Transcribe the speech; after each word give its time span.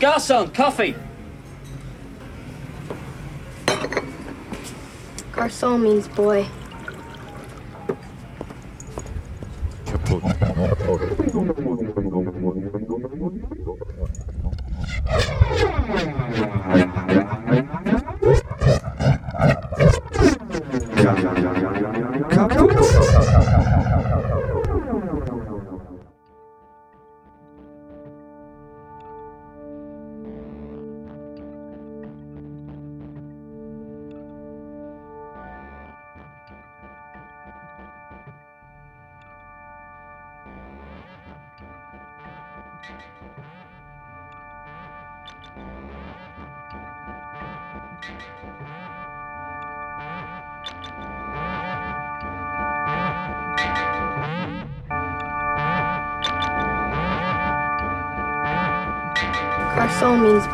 Garçon, 0.00 0.48
coffee. 0.56 0.94
Garçon 5.36 5.76
means 5.78 6.08
boy. 6.08 6.46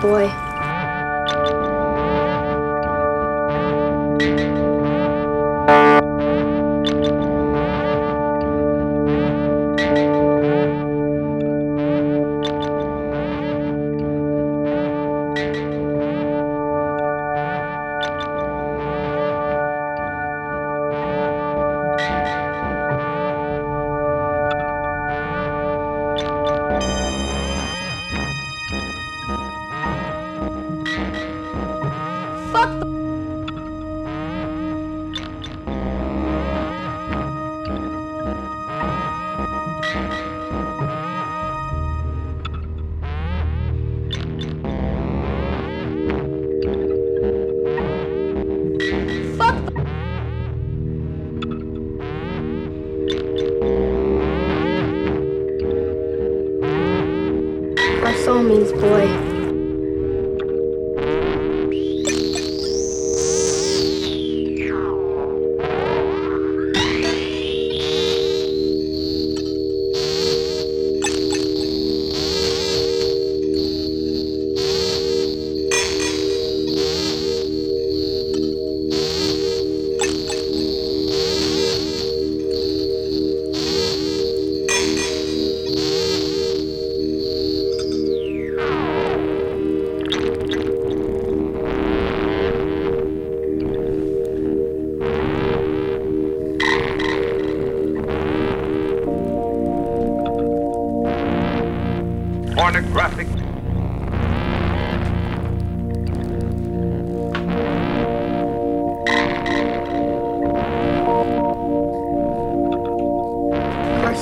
vui 0.07 0.46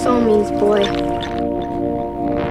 Garçon 0.05 0.21
means 0.27 0.51
boy. 0.61 2.44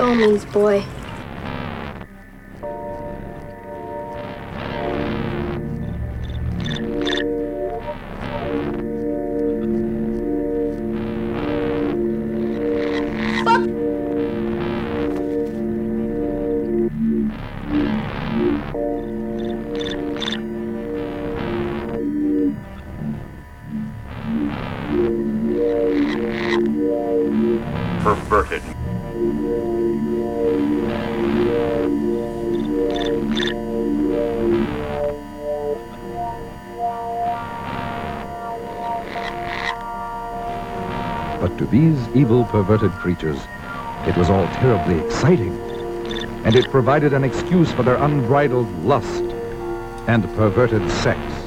Soul 0.00 0.14
means 0.14 0.46
boy. 0.46 0.82
Creatures. 43.10 43.40
It 44.06 44.16
was 44.16 44.30
all 44.30 44.46
terribly 44.54 45.04
exciting, 45.04 45.58
and 46.44 46.54
it 46.54 46.70
provided 46.70 47.12
an 47.12 47.24
excuse 47.24 47.72
for 47.72 47.82
their 47.82 47.96
unbridled 47.96 48.84
lust 48.84 49.24
and 50.06 50.22
perverted 50.36 50.88
sex. 50.90 51.39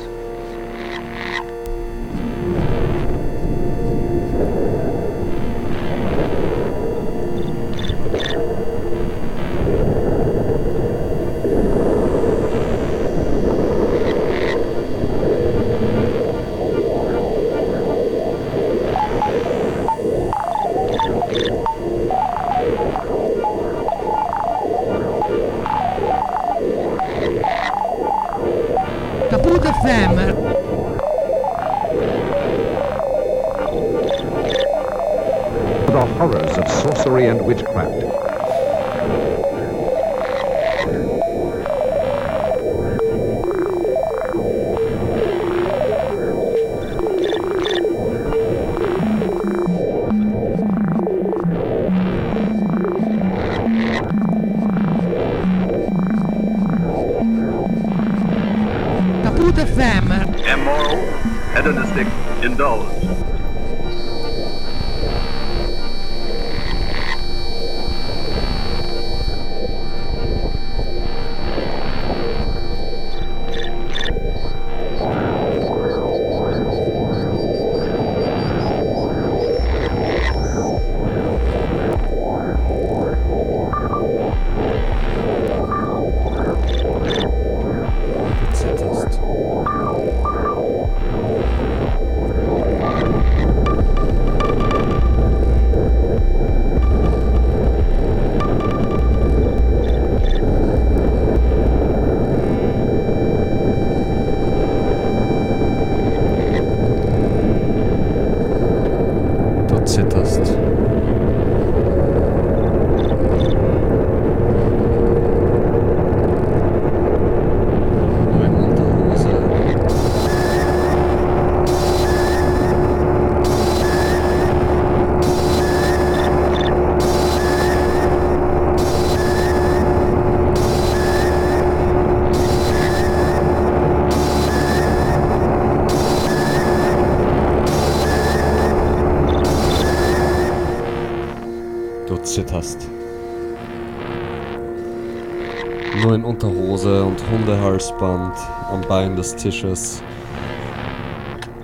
Hundehalsband 147.84 148.36
am 148.72 148.82
Bein 148.82 149.16
des 149.16 149.36
Tisches. 149.36 150.02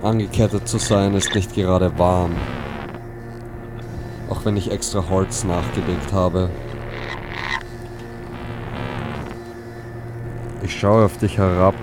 Angekettet 0.02 0.68
zu 0.68 0.78
sein 0.78 1.14
ist 1.14 1.34
nicht 1.34 1.54
gerade 1.54 1.98
warm. 1.98 2.32
Auch 4.28 4.44
wenn 4.44 4.56
ich 4.56 4.70
extra 4.70 5.08
Holz 5.08 5.44
nachgelegt 5.44 6.12
habe. 6.12 6.50
Ich 10.62 10.78
schaue 10.78 11.04
auf 11.04 11.16
dich 11.18 11.38
herab 11.38 11.74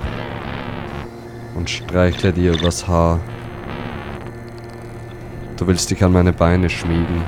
und 1.55 1.69
streichle 1.69 2.31
dir 2.31 2.53
übers 2.53 2.87
Haar. 2.87 3.19
Du 5.57 5.65
willst 5.65 5.89
dich 5.89 6.03
an 6.03 6.13
meine 6.13 6.33
Beine 6.33 6.69
schmiegen 6.69 7.23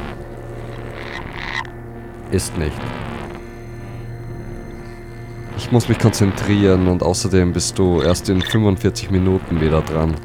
ist 2.31 2.55
nicht. 2.59 2.79
Ich 5.69 5.73
muss 5.73 5.87
mich 5.87 5.99
konzentrieren 5.99 6.87
und 6.87 7.03
außerdem 7.03 7.53
bist 7.53 7.77
du 7.77 8.01
erst 8.01 8.27
in 8.27 8.41
45 8.41 9.11
Minuten 9.11 9.61
wieder 9.61 9.83
dran. 9.83 10.15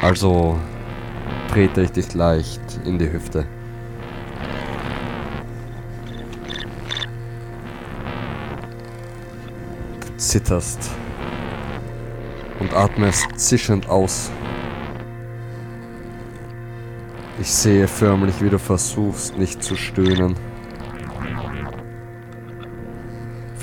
Also 0.00 0.58
trete 1.50 1.82
ich 1.82 1.92
dich 1.92 2.14
leicht 2.14 2.62
in 2.86 2.98
die 2.98 3.12
Hüfte. 3.12 3.44
Du 10.00 10.16
zitterst 10.16 10.88
und 12.60 12.72
atmest 12.72 13.26
zischend 13.36 13.90
aus. 13.90 14.30
Ich 17.42 17.52
sehe 17.52 17.88
förmlich, 17.88 18.40
wie 18.40 18.48
du 18.48 18.58
versuchst, 18.58 19.36
nicht 19.36 19.62
zu 19.62 19.76
stöhnen. 19.76 20.34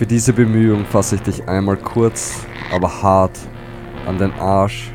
Für 0.01 0.07
diese 0.07 0.33
Bemühung 0.33 0.83
fasse 0.83 1.13
ich 1.13 1.21
dich 1.21 1.47
einmal 1.47 1.77
kurz, 1.77 2.43
aber 2.73 3.03
hart 3.03 3.37
an 4.07 4.17
den 4.17 4.33
Arsch, 4.33 4.91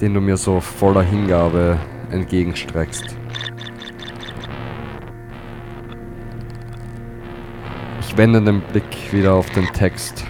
den 0.00 0.14
du 0.14 0.20
mir 0.20 0.36
so 0.36 0.58
voller 0.58 1.02
Hingabe 1.02 1.78
entgegenstreckst. 2.10 3.16
Ich 8.00 8.16
wende 8.16 8.42
den 8.42 8.62
Blick 8.62 9.12
wieder 9.12 9.34
auf 9.34 9.48
den 9.50 9.66
Text, 9.66 10.24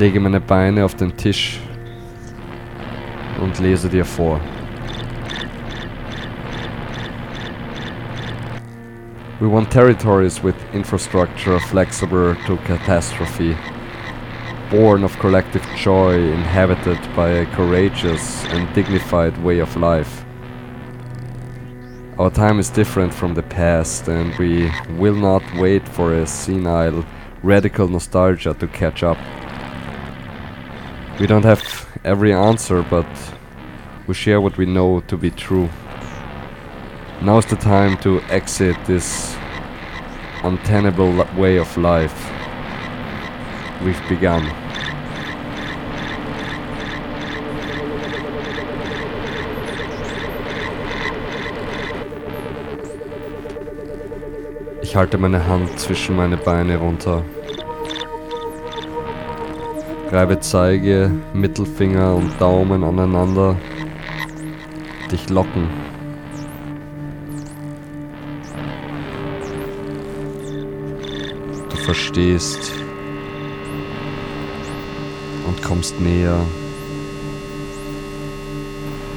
lege 0.00 0.18
meine 0.18 0.40
Beine 0.40 0.84
auf 0.84 0.96
den 0.96 1.16
Tisch 1.16 1.60
und 3.40 3.56
lese 3.60 3.88
dir 3.88 4.04
vor. 4.04 4.40
We 9.40 9.46
want 9.46 9.70
territories 9.70 10.42
with 10.42 10.56
infrastructure 10.74 11.60
flexible 11.60 12.34
to 12.34 12.56
catastrophe, 12.56 13.56
born 14.68 15.04
of 15.04 15.16
collective 15.20 15.64
joy, 15.76 16.14
inhabited 16.14 16.98
by 17.14 17.28
a 17.28 17.46
courageous 17.54 18.44
and 18.46 18.74
dignified 18.74 19.38
way 19.38 19.60
of 19.60 19.76
life. 19.76 20.24
Our 22.18 22.30
time 22.30 22.58
is 22.58 22.68
different 22.68 23.14
from 23.14 23.34
the 23.34 23.44
past, 23.44 24.08
and 24.08 24.36
we 24.38 24.72
will 24.96 25.14
not 25.14 25.44
wait 25.54 25.88
for 25.88 26.14
a 26.14 26.26
senile, 26.26 27.06
radical 27.44 27.86
nostalgia 27.86 28.54
to 28.54 28.66
catch 28.66 29.04
up. 29.04 29.18
We 31.20 31.28
don't 31.28 31.44
have 31.44 31.62
every 32.04 32.32
answer, 32.32 32.82
but 32.82 33.06
we 34.08 34.14
share 34.14 34.40
what 34.40 34.58
we 34.58 34.66
know 34.66 34.98
to 35.06 35.16
be 35.16 35.30
true. 35.30 35.68
Now's 37.20 37.46
the 37.46 37.56
time 37.56 37.96
to 37.98 38.20
exit 38.30 38.76
this 38.86 39.36
untenable 40.44 41.26
way 41.36 41.58
of 41.58 41.76
life 41.76 42.14
we've 43.82 44.00
begun. 44.08 44.44
Ich 54.80 54.94
halte 54.94 55.18
meine 55.18 55.44
Hand 55.44 55.76
zwischen 55.78 56.14
meine 56.14 56.36
Beine 56.36 56.76
runter. 56.76 57.24
Reibe 60.12 60.38
Zeige, 60.38 61.10
Mittelfinger 61.34 62.14
und 62.14 62.40
Daumen 62.40 62.84
aneinander. 62.84 63.56
Dich 65.10 65.28
locken. 65.28 65.87
Verstehst 71.88 72.70
und 75.46 75.62
kommst 75.62 75.98
näher. 75.98 76.44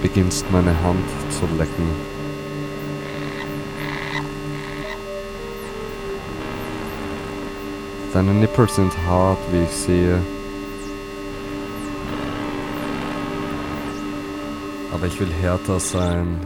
Beginnst 0.01 0.49
meine 0.51 0.73
Hand 0.81 1.03
zu 1.31 1.53
lecken. 1.57 1.89
Deine 8.13 8.33
Nippel 8.33 8.69
sind 8.69 8.93
hart, 9.05 9.39
wie 9.51 9.63
ich 9.63 9.71
sehe. 9.71 10.21
Aber 14.93 15.07
ich 15.07 15.19
will 15.19 15.33
härter 15.41 15.77
sein 15.77 16.39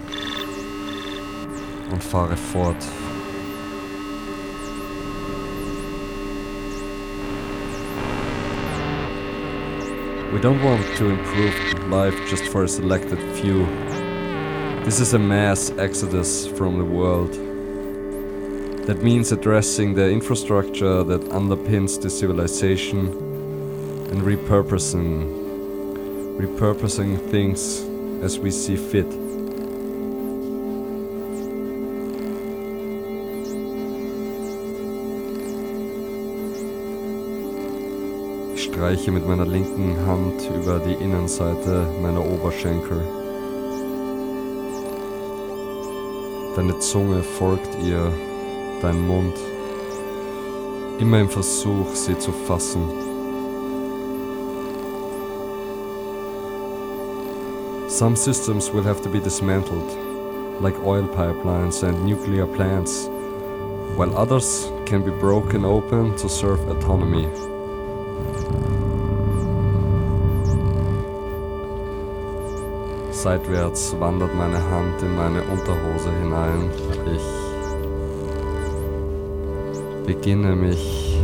und 1.92 2.04
fahre 2.04 2.36
fort. 2.36 2.84
We 10.36 10.42
don't 10.42 10.62
want 10.62 10.86
to 10.98 11.12
improve 11.12 11.88
life 11.88 12.14
just 12.28 12.44
for 12.50 12.66
a 12.66 12.68
selected 12.68 13.20
few. 13.38 13.66
This 14.84 15.00
is 15.00 15.14
a 15.14 15.18
mass 15.18 15.70
exodus 15.78 16.46
from 16.46 16.78
the 16.78 16.84
world. 16.84 17.32
That 18.86 19.02
means 19.02 19.32
addressing 19.32 19.94
the 19.94 20.10
infrastructure 20.12 21.04
that 21.04 21.22
underpins 21.30 22.02
the 22.02 22.10
civilization 22.10 23.08
and 24.12 24.24
repurposing 24.24 25.32
repurposing 26.38 27.18
things 27.32 27.86
as 28.22 28.38
we 28.38 28.52
see 28.52 28.76
fit. 28.76 29.25
Streiche 38.86 39.12
mit 39.12 39.26
meiner 39.26 39.48
linken 39.48 39.98
Hand 40.06 40.48
über 40.56 40.78
die 40.78 40.94
Innenseite 40.94 41.88
meiner 42.04 42.24
Oberschenkel. 42.24 43.02
Deine 46.56 46.78
Zunge 46.78 47.24
folgt 47.24 47.70
ihr, 47.84 48.12
dein 48.84 49.08
Mund, 49.08 49.34
immer 51.00 51.20
im 51.20 51.30
Versuch, 51.30 51.96
sie 51.96 52.16
zu 52.20 52.32
fassen. 52.32 52.84
Some 57.88 58.16
systems 58.16 58.72
will 58.72 58.84
have 58.84 59.02
to 59.02 59.10
be 59.10 59.20
dismantled, 59.20 59.98
like 60.62 60.80
oil 60.84 61.08
pipelines 61.08 61.82
and 61.82 62.06
nuclear 62.06 62.46
plants, 62.46 63.10
while 63.98 64.16
others 64.16 64.72
can 64.86 65.04
be 65.04 65.10
broken 65.10 65.66
open 65.66 66.16
to 66.18 66.30
serve 66.30 66.60
autonomy. 66.70 67.28
Seitwärts 73.26 73.96
wandert 74.00 74.36
meine 74.36 74.62
Hand 74.70 75.02
in 75.02 75.16
meine 75.16 75.42
Unterhose 75.42 76.12
hinein. 76.22 76.70
Ich 77.16 77.26
beginne 80.06 80.56
mich 80.56 81.20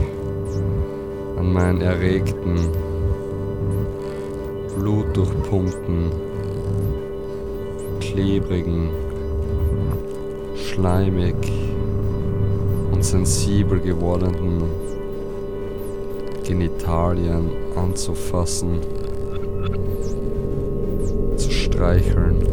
an 1.38 1.54
meinen 1.54 1.80
erregten, 1.80 2.58
blutdurchpumpten, 4.76 6.12
klebrigen, 8.00 8.90
schleimig 10.56 11.36
und 12.92 13.06
sensibel 13.06 13.80
gewordenen 13.80 14.64
Genitalien 16.44 17.52
anzufassen, 17.76 18.80
zu 21.82 22.51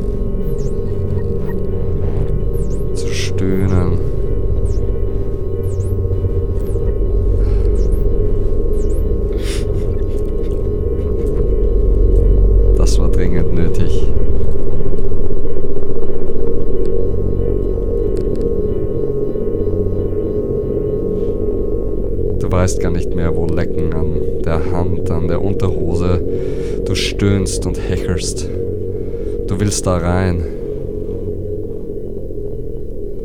Du 29.58 29.64
willst 29.64 29.86
da 29.86 29.96
rein. 29.96 30.44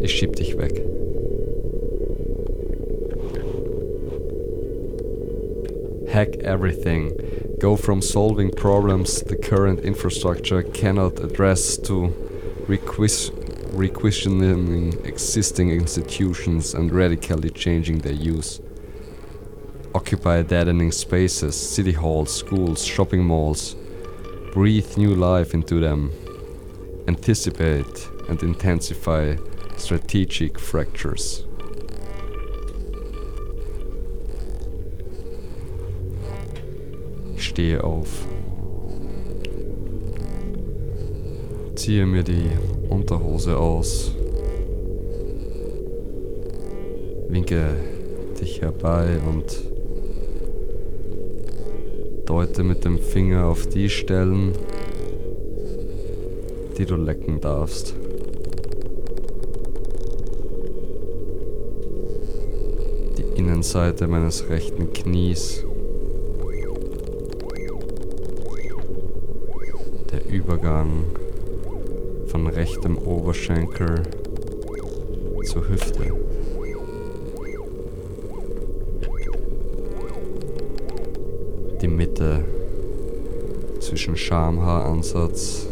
Ich 0.02 0.16
schieb 0.16 0.36
dich 0.36 0.58
weg. 0.58 0.84
Hack 6.12 6.38
everything. 6.38 7.14
Go 7.60 7.76
from 7.76 8.02
solving 8.02 8.50
problems 8.50 9.22
the 9.22 9.36
current 9.36 9.82
infrastructure 9.82 10.64
cannot 10.64 11.20
address 11.20 11.78
to 11.84 12.12
requis- 12.68 13.32
requisitioning 13.72 14.94
existing 15.06 15.70
institutions 15.70 16.74
and 16.74 16.92
radically 16.92 17.52
changing 17.52 18.00
their 18.00 18.12
use. 18.12 18.60
Occupy 19.94 20.42
deadening 20.42 20.92
spaces, 20.92 21.56
city 21.56 21.94
halls, 21.94 22.34
schools, 22.34 22.84
shopping 22.84 23.24
malls. 23.24 23.76
Breathe 24.52 24.98
new 24.98 25.14
life 25.14 25.54
into 25.54 25.80
them. 25.80 26.12
Anticipate 27.08 28.10
and 28.30 28.42
intensify 28.44 29.36
strategic 29.78 30.60
fractures. 30.60 31.46
Ich 37.36 37.44
stehe 37.48 37.84
auf. 37.84 38.26
Ziehe 41.76 42.06
mir 42.06 42.24
die 42.24 42.50
Unterhose 42.90 43.58
aus. 43.58 44.16
Winke 47.28 47.76
dich 48.40 48.62
herbei 48.62 49.20
und 49.28 49.74
deute 52.26 52.64
mit 52.64 52.86
dem 52.86 53.00
Finger 53.00 53.48
auf 53.48 53.68
die 53.68 53.90
Stellen, 53.90 54.54
die 56.84 56.90
du 56.90 56.98
lecken 56.98 57.40
darfst. 57.40 57.96
Die 63.18 63.40
Innenseite 63.40 64.06
meines 64.08 64.50
rechten 64.50 64.92
Knies. 64.92 65.64
Der 70.12 70.30
Übergang 70.30 71.06
von 72.28 72.48
rechtem 72.48 72.98
Oberschenkel 72.98 74.04
zur 75.46 75.70
Hüfte. 75.70 76.12
Die 81.82 81.88
Mitte 81.88 82.44
zwischen 83.80 84.18
Schamhaaransatz 84.18 85.68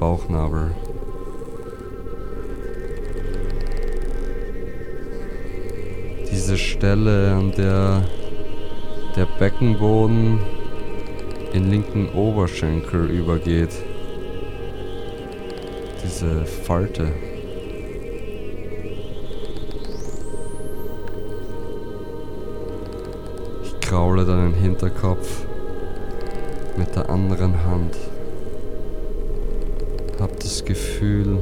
Bauchnabel. 0.00 0.74
Diese 6.32 6.58
Stelle, 6.58 7.32
an 7.34 7.52
der 7.52 8.02
der 9.16 9.26
Beckenboden 9.38 10.40
in 11.52 11.70
linken 11.70 12.08
Oberschenkel 12.10 13.10
übergeht. 13.10 13.74
Diese 16.02 16.44
Falte. 16.46 17.08
Ich 23.64 23.80
kraule 23.80 24.24
deinen 24.24 24.54
Hinterkopf 24.54 25.44
mit 26.76 26.94
der 26.94 27.10
anderen 27.10 27.64
Hand. 27.64 27.96
Das 30.50 30.64
Gefühl 30.64 31.38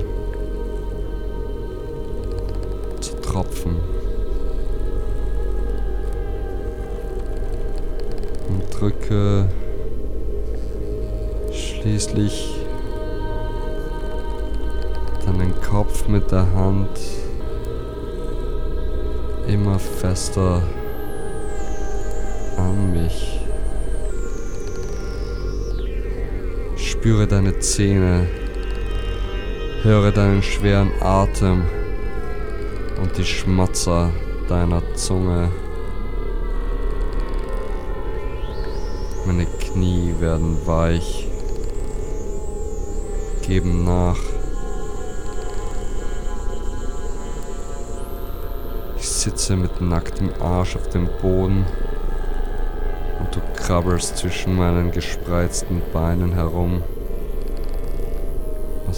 zu 3.00 3.14
tropfen. 3.22 3.76
Und 8.50 8.62
drücke 8.78 9.48
schließlich 11.50 12.60
deinen 15.24 15.58
Kopf 15.62 16.06
mit 16.06 16.30
der 16.30 16.52
Hand 16.52 17.00
immer 19.46 19.78
fester 19.78 20.62
an 22.58 22.92
mich. 22.92 23.40
Spüre 26.76 27.26
deine 27.26 27.58
Zähne, 27.58 28.26
höre 29.82 30.10
deinen 30.10 30.42
schweren 30.42 30.90
Atem 31.00 31.62
und 33.00 33.16
die 33.16 33.24
Schmatzer 33.24 34.10
deiner 34.48 34.82
Zunge. 34.94 35.50
Meine 39.24 39.46
Knie 39.46 40.14
werden 40.18 40.56
weich, 40.66 41.28
geben 43.46 43.84
nach. 43.84 44.18
Ich 48.96 49.08
sitze 49.08 49.54
mit 49.54 49.80
nacktem 49.80 50.30
Arsch 50.40 50.74
auf 50.74 50.88
dem 50.88 51.08
Boden 51.22 51.64
und 53.20 53.36
du 53.36 53.40
krabbelst 53.54 54.16
zwischen 54.16 54.56
meinen 54.56 54.90
gespreizten 54.90 55.82
Beinen 55.92 56.32
herum. 56.32 56.82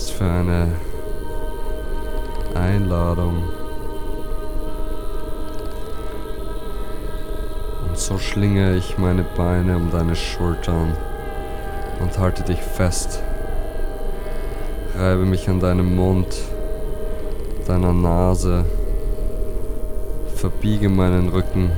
Was 0.00 0.08
für 0.08 0.24
eine 0.24 0.68
Einladung. 2.54 3.42
Und 7.86 7.98
so 7.98 8.16
schlinge 8.16 8.76
ich 8.76 8.96
meine 8.96 9.22
Beine 9.36 9.76
um 9.76 9.90
deine 9.90 10.16
Schultern 10.16 10.96
und 12.00 12.18
halte 12.18 12.44
dich 12.44 12.62
fest. 12.62 13.22
Reibe 14.96 15.26
mich 15.26 15.50
an 15.50 15.60
deinem 15.60 15.94
Mund, 15.94 16.34
deiner 17.66 17.92
Nase, 17.92 18.64
verbiege 20.34 20.88
meinen 20.88 21.28
Rücken. 21.28 21.72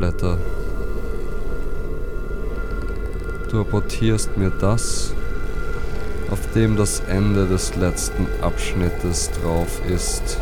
Textblätter. 0.00 0.38
Du 3.50 3.60
apportierst 3.60 4.36
mir 4.36 4.50
das, 4.50 5.12
auf 6.30 6.38
dem 6.54 6.76
das 6.76 7.00
Ende 7.00 7.46
des 7.46 7.76
letzten 7.76 8.26
Abschnittes 8.40 9.30
drauf 9.42 9.80
ist, 9.86 10.38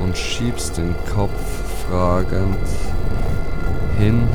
und 0.00 0.16
schiebst 0.16 0.78
den 0.78 0.94
Kopf 1.14 1.30
fragend 1.88 2.56
hin 3.98 4.26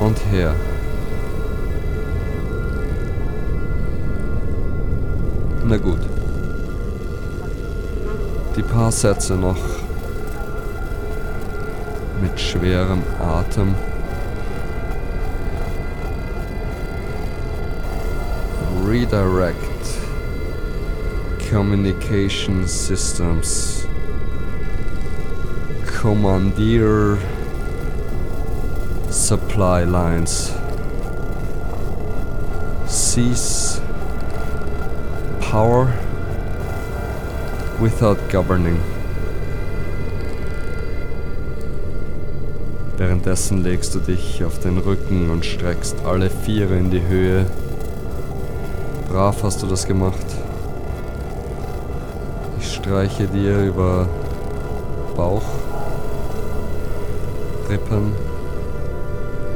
und 0.00 0.18
her. 0.32 0.54
Na 5.64 5.76
gut. 5.76 6.00
Die 8.56 8.62
paar 8.62 8.92
Sätze 8.92 9.34
noch 9.34 9.83
schwerem 12.54 13.02
Atem. 13.20 13.74
Redirect 18.84 19.58
Communication 21.50 22.66
Systems. 22.66 23.86
Commandeer 25.86 27.18
Supply 29.10 29.84
Lines. 29.84 30.52
Cease 32.86 33.80
power 35.40 35.92
without 37.80 38.18
governing. 38.30 38.93
Währenddessen 43.24 43.62
legst 43.62 43.94
du 43.94 44.00
dich 44.00 44.44
auf 44.44 44.58
den 44.58 44.76
Rücken 44.76 45.30
und 45.30 45.46
streckst 45.46 45.96
alle 46.04 46.28
Viere 46.28 46.76
in 46.76 46.90
die 46.90 47.00
Höhe. 47.00 47.46
Brav 49.08 49.42
hast 49.42 49.62
du 49.62 49.66
das 49.66 49.86
gemacht. 49.86 50.26
Ich 52.60 52.74
streiche 52.74 53.26
dir 53.26 53.60
über 53.64 54.06
Bauch, 55.16 55.42
Rippen, 57.70 58.12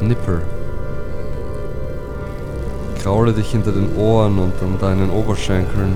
Nippel. 0.00 0.40
Kraule 3.02 3.34
dich 3.34 3.50
hinter 3.50 3.72
den 3.72 3.94
Ohren 3.98 4.38
und 4.38 4.54
an 4.62 4.78
deinen 4.80 5.10
Oberschenkeln. 5.10 5.94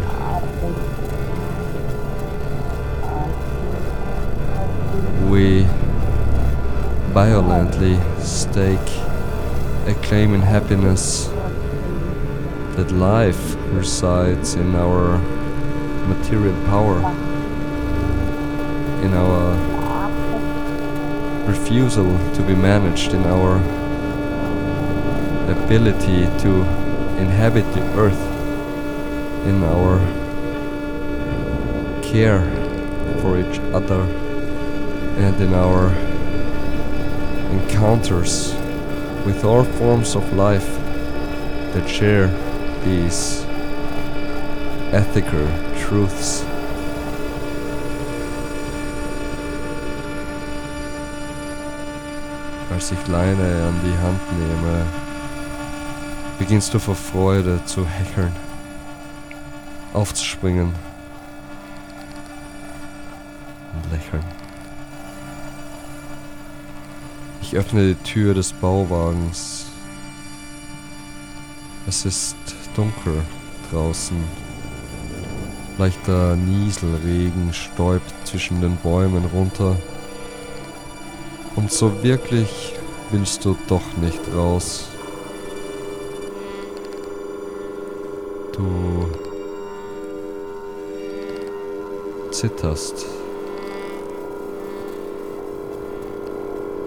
Violently 7.12 8.00
stake 8.20 8.90
a 9.86 9.94
claim 10.02 10.32
in 10.32 10.40
happiness 10.40 11.26
that 12.74 12.90
life 12.90 13.54
resides 13.68 14.54
in 14.54 14.74
our 14.74 15.18
material 16.08 16.54
power, 16.68 16.96
in 19.04 19.12
our 19.12 19.52
refusal 21.46 22.16
to 22.32 22.42
be 22.46 22.54
managed, 22.54 23.12
in 23.12 23.24
our 23.24 23.56
ability 25.50 26.24
to 26.40 26.62
inhabit 27.20 27.70
the 27.74 27.82
earth, 27.98 28.24
in 29.46 29.62
our 29.64 29.98
care 32.02 32.40
for 33.20 33.38
each 33.38 33.58
other, 33.74 34.00
and 35.18 35.38
in 35.42 35.52
our 35.52 36.11
encounters 37.52 38.54
with 39.26 39.44
all 39.44 39.64
forms 39.64 40.16
of 40.16 40.32
life 40.32 40.66
that 41.74 41.86
share 41.86 42.28
these 42.84 43.44
ethical 44.92 45.46
truths. 45.78 46.44
Als 52.70 52.90
ich 52.90 53.06
Leine 53.06 53.68
an 53.68 53.80
die 53.84 53.98
Hand 54.02 54.20
nehme, 54.38 54.86
beginnst 56.38 56.72
du 56.72 56.78
vor 56.78 56.96
Freude 56.96 57.60
zu 57.66 57.86
hecheln, 57.86 58.32
aufzuspringen 59.92 60.72
und 63.74 63.92
lächeln. 63.92 64.41
Ich 67.52 67.58
öffne 67.58 67.88
die 67.88 68.02
Tür 68.02 68.32
des 68.32 68.50
Bauwagens. 68.50 69.66
Es 71.86 72.06
ist 72.06 72.34
dunkel 72.74 73.20
draußen. 73.70 74.16
Leichter 75.76 76.34
Nieselregen 76.34 77.52
stäubt 77.52 78.14
zwischen 78.24 78.62
den 78.62 78.78
Bäumen 78.78 79.26
runter. 79.26 79.76
Und 81.54 81.70
so 81.70 82.02
wirklich 82.02 82.72
willst 83.10 83.44
du 83.44 83.54
doch 83.68 83.98
nicht 84.00 84.22
raus. 84.34 84.86
Du 88.52 89.10
zitterst. 92.30 93.21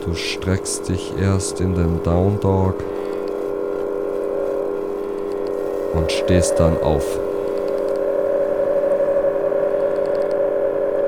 Du 0.05 0.13
streckst 0.13 0.87
dich 0.87 1.13
erst 1.19 1.59
in 1.59 1.73
den 1.73 2.03
Down 2.03 2.39
Dog 2.39 2.75
und 5.93 6.11
stehst 6.11 6.59
dann 6.59 6.79
auf. 6.83 7.03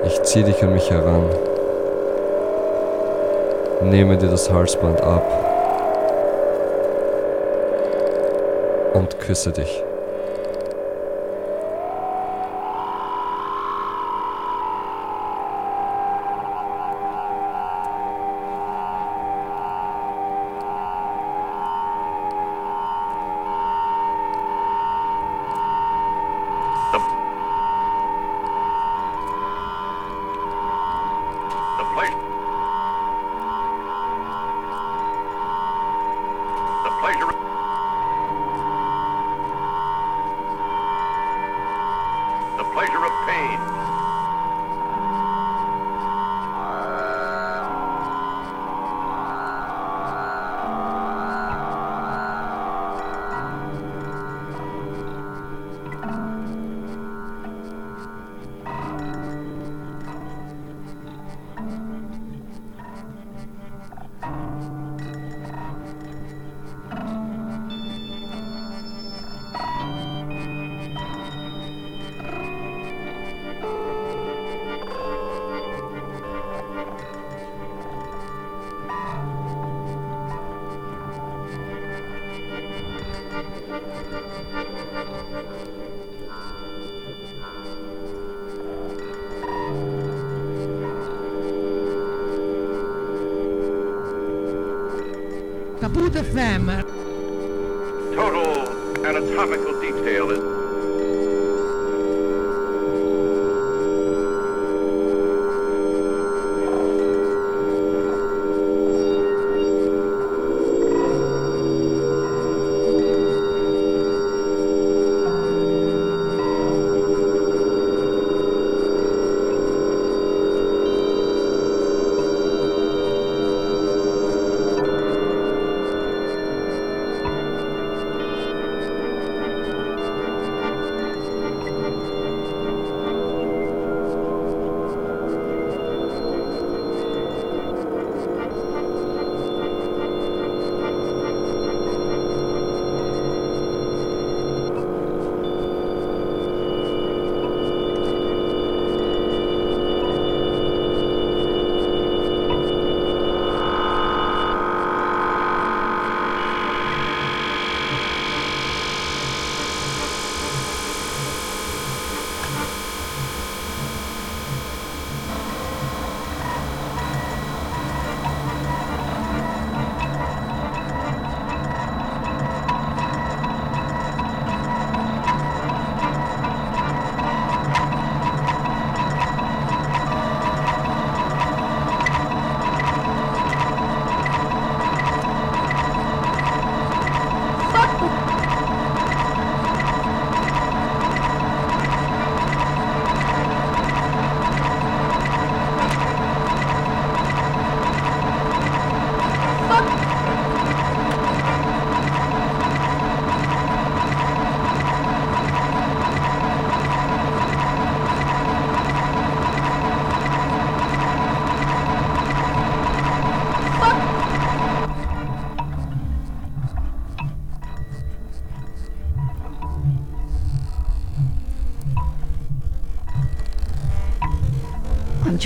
Ich 0.03 0.23
zieh 0.23 0.41
dich 0.41 0.63
an 0.63 0.73
mich 0.73 0.89
heran, 0.89 1.29
nehme 3.83 4.17
dir 4.17 4.29
das 4.29 4.51
Halsband 4.51 4.99
ab 5.01 5.25
und 8.95 9.19
küsse 9.19 9.51
dich. 9.51 9.86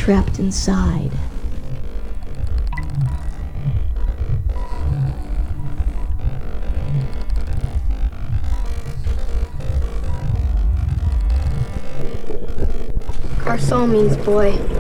trapped 0.01 0.39
inside. 0.39 1.11
Our 13.45 13.59
soul 13.59 13.85
means 13.85 14.17
boy. 14.17 14.70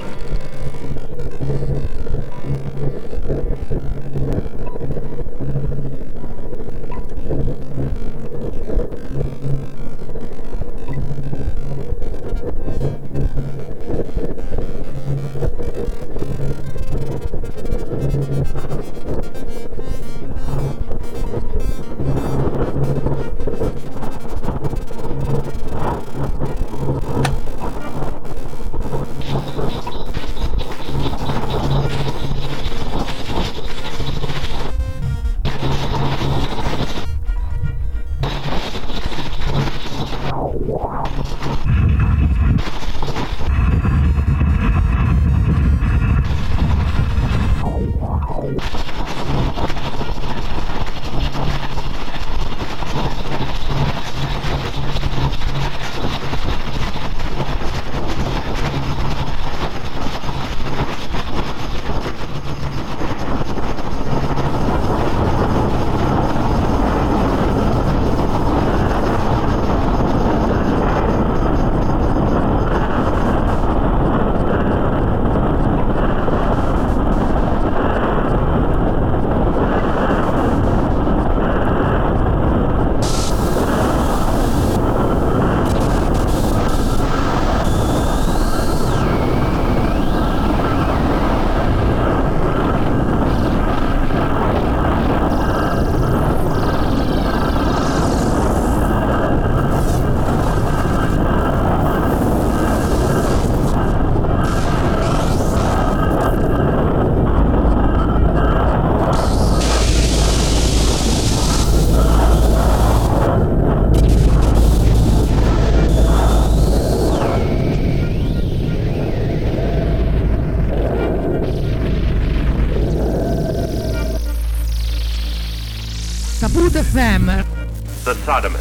The 128.03 128.13
Sodomist. 128.25 128.60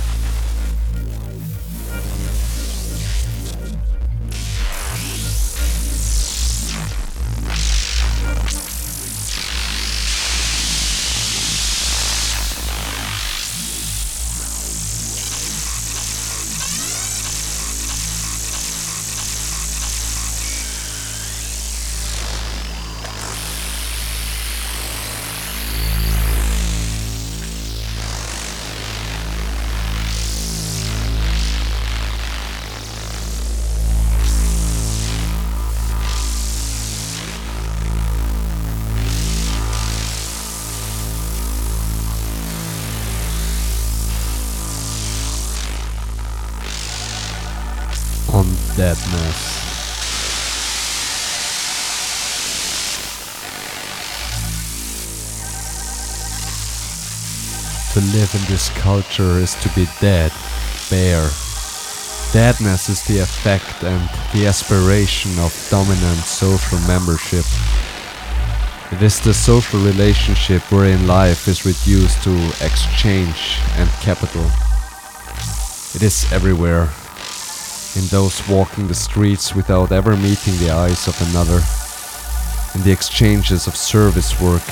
This 58.50 58.68
culture 58.70 59.38
is 59.38 59.54
to 59.62 59.68
be 59.76 59.86
dead, 60.00 60.32
bare. 60.90 61.30
Deadness 62.32 62.88
is 62.88 63.00
the 63.06 63.20
effect 63.20 63.84
and 63.84 64.02
the 64.34 64.48
aspiration 64.48 65.30
of 65.38 65.54
dominant 65.70 66.18
social 66.18 66.78
membership. 66.80 67.46
It 68.90 69.02
is 69.02 69.20
the 69.20 69.32
social 69.32 69.78
relationship 69.80 70.62
wherein 70.72 71.06
life 71.06 71.46
is 71.46 71.64
reduced 71.64 72.24
to 72.24 72.34
exchange 72.60 73.60
and 73.76 73.88
capital. 74.02 74.44
It 75.94 76.02
is 76.02 76.26
everywhere, 76.32 76.90
in 77.94 78.06
those 78.10 78.42
walking 78.48 78.88
the 78.88 78.94
streets 78.94 79.54
without 79.54 79.92
ever 79.92 80.16
meeting 80.16 80.56
the 80.58 80.70
eyes 80.70 81.06
of 81.06 81.14
another, 81.30 81.60
in 82.74 82.82
the 82.82 82.90
exchanges 82.90 83.68
of 83.68 83.76
service 83.76 84.40
work, 84.40 84.66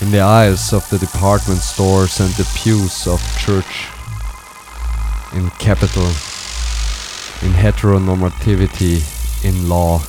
in 0.00 0.10
the 0.12 0.20
aisles 0.20 0.72
of 0.72 0.88
the 0.90 0.98
department 0.98 1.60
stores 1.60 2.20
and 2.20 2.30
the 2.34 2.48
pews 2.54 3.06
of 3.06 3.20
church, 3.38 3.88
in 5.34 5.50
capital, 5.58 6.06
in 7.42 7.52
heteronormativity, 7.52 9.02
in 9.44 9.68
law, 9.68 10.00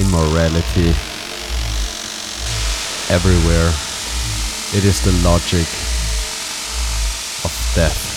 in 0.00 0.10
morality, 0.10 0.90
everywhere. 3.10 3.72
It 4.72 4.84
is 4.84 5.02
the 5.02 5.12
logic 5.22 5.66
of 7.44 7.72
death. 7.74 8.09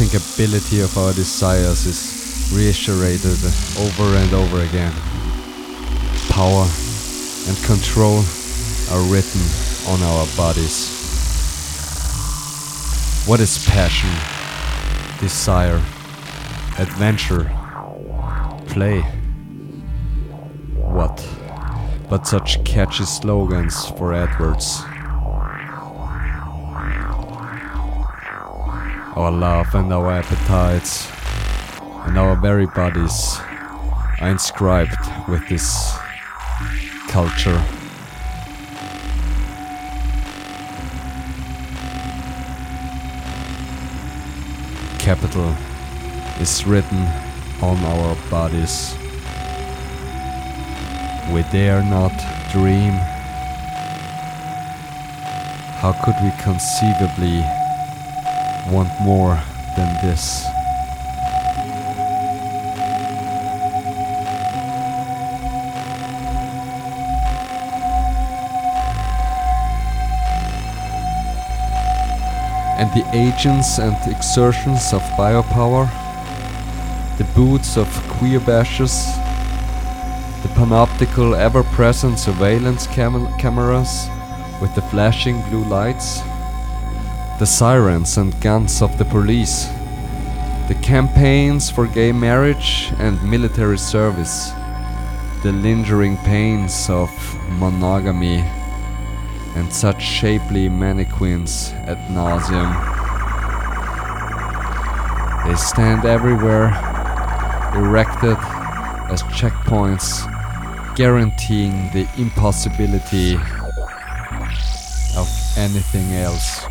Unthinkability 0.00 0.82
of 0.82 0.96
our 0.96 1.12
desires 1.12 1.84
is 1.84 2.50
reiterated 2.54 3.36
over 3.78 4.16
and 4.16 4.32
over 4.32 4.62
again. 4.62 4.92
Power 6.30 6.66
and 7.46 7.56
control 7.64 8.24
are 8.90 9.02
written 9.12 9.42
on 9.88 10.02
our 10.02 10.26
bodies. 10.38 10.88
What 13.26 13.40
is 13.40 13.62
passion, 13.66 14.10
desire, 15.20 15.82
adventure, 16.78 17.44
play? 18.68 19.02
What 20.76 21.26
but 22.08 22.26
such 22.26 22.64
catchy 22.64 23.04
slogans 23.04 23.86
for 23.90 24.14
adverts? 24.14 24.82
Our 29.16 29.32
love 29.32 29.74
and 29.74 29.92
our 29.92 30.10
appetites 30.10 31.10
and 32.06 32.18
our 32.18 32.36
very 32.36 32.66
bodies 32.66 33.38
are 34.20 34.30
inscribed 34.30 34.96
with 35.28 35.48
this 35.48 35.92
culture. 37.08 37.60
capital 45.00 45.48
is 46.40 46.64
written 46.66 46.98
on 47.62 47.76
our 47.78 48.14
bodies. 48.30 48.94
We 51.32 51.42
dare 51.50 51.82
not 51.82 52.12
dream. 52.52 52.92
How 55.80 55.92
could 56.04 56.14
we 56.22 56.30
conceivably 56.42 57.59
want 58.70 58.90
more 59.00 59.38
than 59.76 59.94
this? 60.06 60.46
and 72.80 72.90
the 72.94 73.04
agents 73.14 73.78
and 73.78 73.94
exertions 74.10 74.94
of 74.94 75.02
biopower, 75.18 75.86
the 77.18 77.24
boots 77.34 77.76
of 77.76 77.86
queer 78.08 78.40
bashes, 78.40 79.04
the 80.42 80.48
panoptical 80.56 81.36
ever-present 81.36 82.18
surveillance 82.18 82.86
cam 82.86 83.26
cameras 83.38 84.08
with 84.62 84.74
the 84.74 84.80
flashing 84.80 85.42
blue 85.50 85.64
lights, 85.64 86.22
the 87.40 87.46
sirens 87.46 88.18
and 88.18 88.38
guns 88.42 88.82
of 88.82 88.98
the 88.98 89.04
police, 89.06 89.64
the 90.68 90.78
campaigns 90.82 91.70
for 91.70 91.86
gay 91.86 92.12
marriage 92.12 92.92
and 92.98 93.18
military 93.22 93.78
service, 93.78 94.52
the 95.42 95.50
lingering 95.50 96.18
pains 96.18 96.90
of 96.90 97.10
monogamy 97.52 98.44
and 99.56 99.72
such 99.72 100.02
shapely 100.02 100.68
mannequins 100.68 101.72
ad 101.88 101.96
nauseum. 102.10 102.70
They 105.46 105.54
stand 105.54 106.04
everywhere, 106.04 106.66
erected 107.74 108.36
as 109.10 109.22
checkpoints, 109.32 110.28
guaranteeing 110.94 111.90
the 111.94 112.06
impossibility 112.18 113.36
of 115.16 115.26
anything 115.56 116.12
else. 116.12 116.66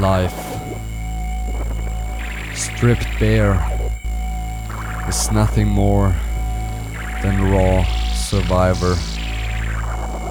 Life 0.00 0.32
stripped 2.54 3.08
bare 3.18 3.58
is 5.08 5.32
nothing 5.32 5.66
more 5.66 6.14
than 7.20 7.50
raw 7.50 7.82
survivor. 8.14 8.94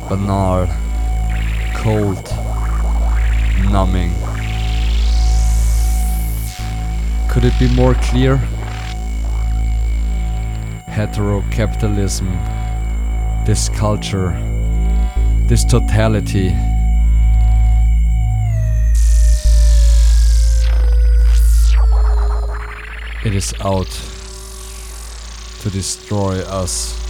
Banal, 0.07 0.67
cold, 1.75 2.23
numbing. 3.69 4.13
Could 7.29 7.43
it 7.43 7.59
be 7.59 7.67
more 7.75 7.95
clear? 7.95 8.37
Heterocapitalism, 10.87 12.29
this 13.45 13.67
culture, 13.67 14.31
this 15.45 15.65
totality. 15.65 16.55
It 23.27 23.35
is 23.35 23.53
out 23.59 23.91
to 25.59 25.69
destroy 25.69 26.39
us. 26.43 27.06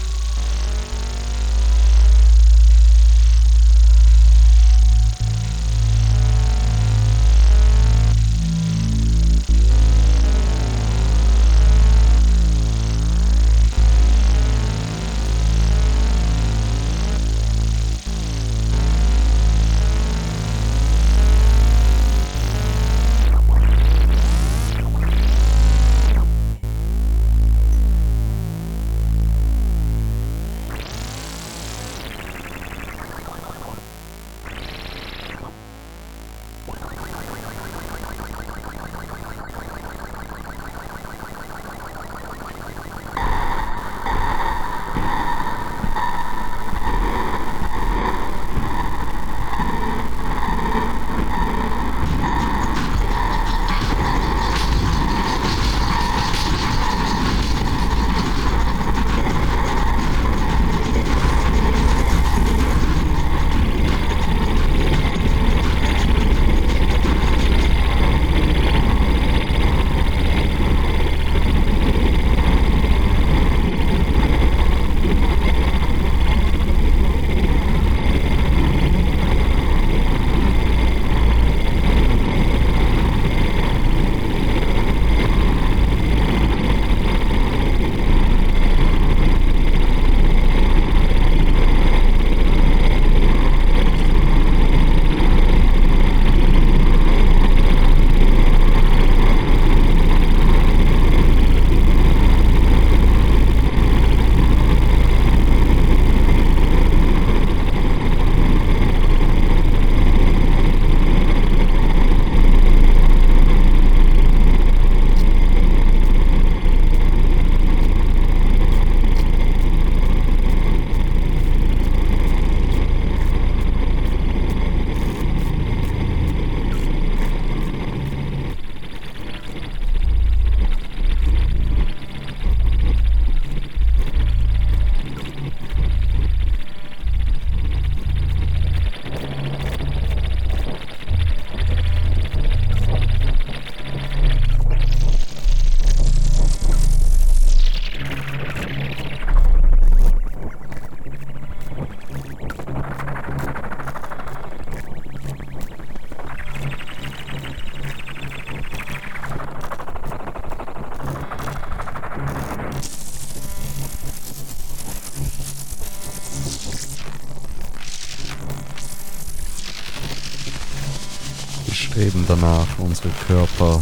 Streben 172.17 172.25
danach, 172.27 172.67
unsere 172.77 173.09
Körper 173.27 173.81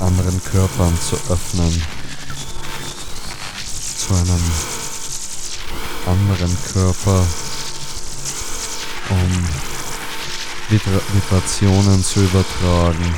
anderen 0.00 0.42
Körpern 0.44 0.96
zu 1.00 1.16
öffnen, 1.32 1.82
zu 3.96 4.14
einem 4.14 4.42
anderen 6.06 6.56
Körper 6.72 7.24
um 9.10 9.48
Vibra 10.68 11.00
Vibrationen 11.12 12.02
zu 12.04 12.20
übertragen, 12.20 13.14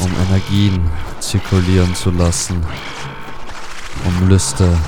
um 0.00 0.10
Energien 0.26 0.90
zirkulieren 1.20 1.94
zu 1.94 2.10
lassen, 2.10 2.64
um 4.04 4.28
Lüste 4.28 4.78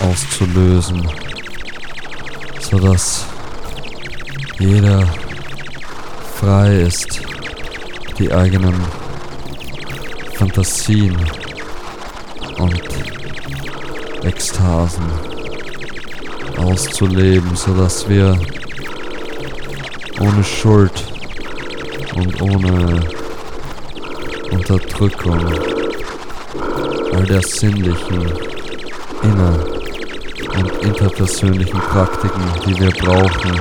auszulösen, 0.00 1.08
sodass 2.60 3.26
jeder 4.58 5.23
frei 6.40 6.80
ist, 6.80 7.20
die 8.18 8.32
eigenen 8.32 8.74
Fantasien 10.34 11.16
und 12.58 12.82
Ekstasen 14.24 15.04
auszuleben, 16.56 17.54
sodass 17.54 18.08
wir 18.08 18.38
ohne 20.20 20.44
Schuld 20.44 21.04
und 22.14 22.42
ohne 22.42 23.00
Unterdrückung 24.50 25.38
all 27.14 27.24
der 27.24 27.42
sinnlichen, 27.42 28.32
inner- 29.22 29.64
und 30.58 30.84
interpersönlichen 30.84 31.80
Praktiken, 31.80 32.42
die 32.66 32.78
wir 32.78 32.90
brauchen, 32.90 33.52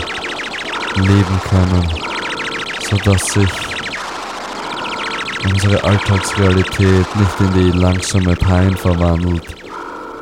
leben 0.97 1.41
können, 1.49 2.02
sodass 2.93 3.25
sich 3.25 3.49
unsere 5.49 5.83
Alltagsrealität 5.83 7.15
nicht 7.15 7.39
in 7.39 7.53
die 7.53 7.77
langsame 7.79 8.35
Pein 8.35 8.77
verwandelt, 8.77 9.43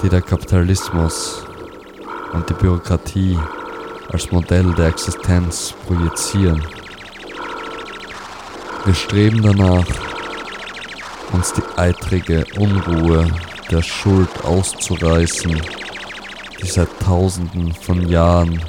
die 0.02 0.08
der 0.08 0.22
Kapitalismus 0.22 1.44
und 2.32 2.50
die 2.50 2.54
Bürokratie 2.54 3.38
als 4.14 4.32
Modell 4.32 4.74
der 4.76 4.88
Existenz 4.88 5.74
projizieren. 5.86 6.62
Wir 8.86 8.94
streben 8.96 9.42
danach, 9.42 9.86
uns 11.34 11.52
die 11.52 11.64
eitrige 11.76 12.46
Unruhe 12.58 13.28
der 13.70 13.82
Schuld 13.82 14.30
auszureißen, 14.46 15.62
die 16.62 16.68
seit 16.68 16.88
Tausenden 17.02 17.74
von 17.74 18.08
Jahren 18.08 18.62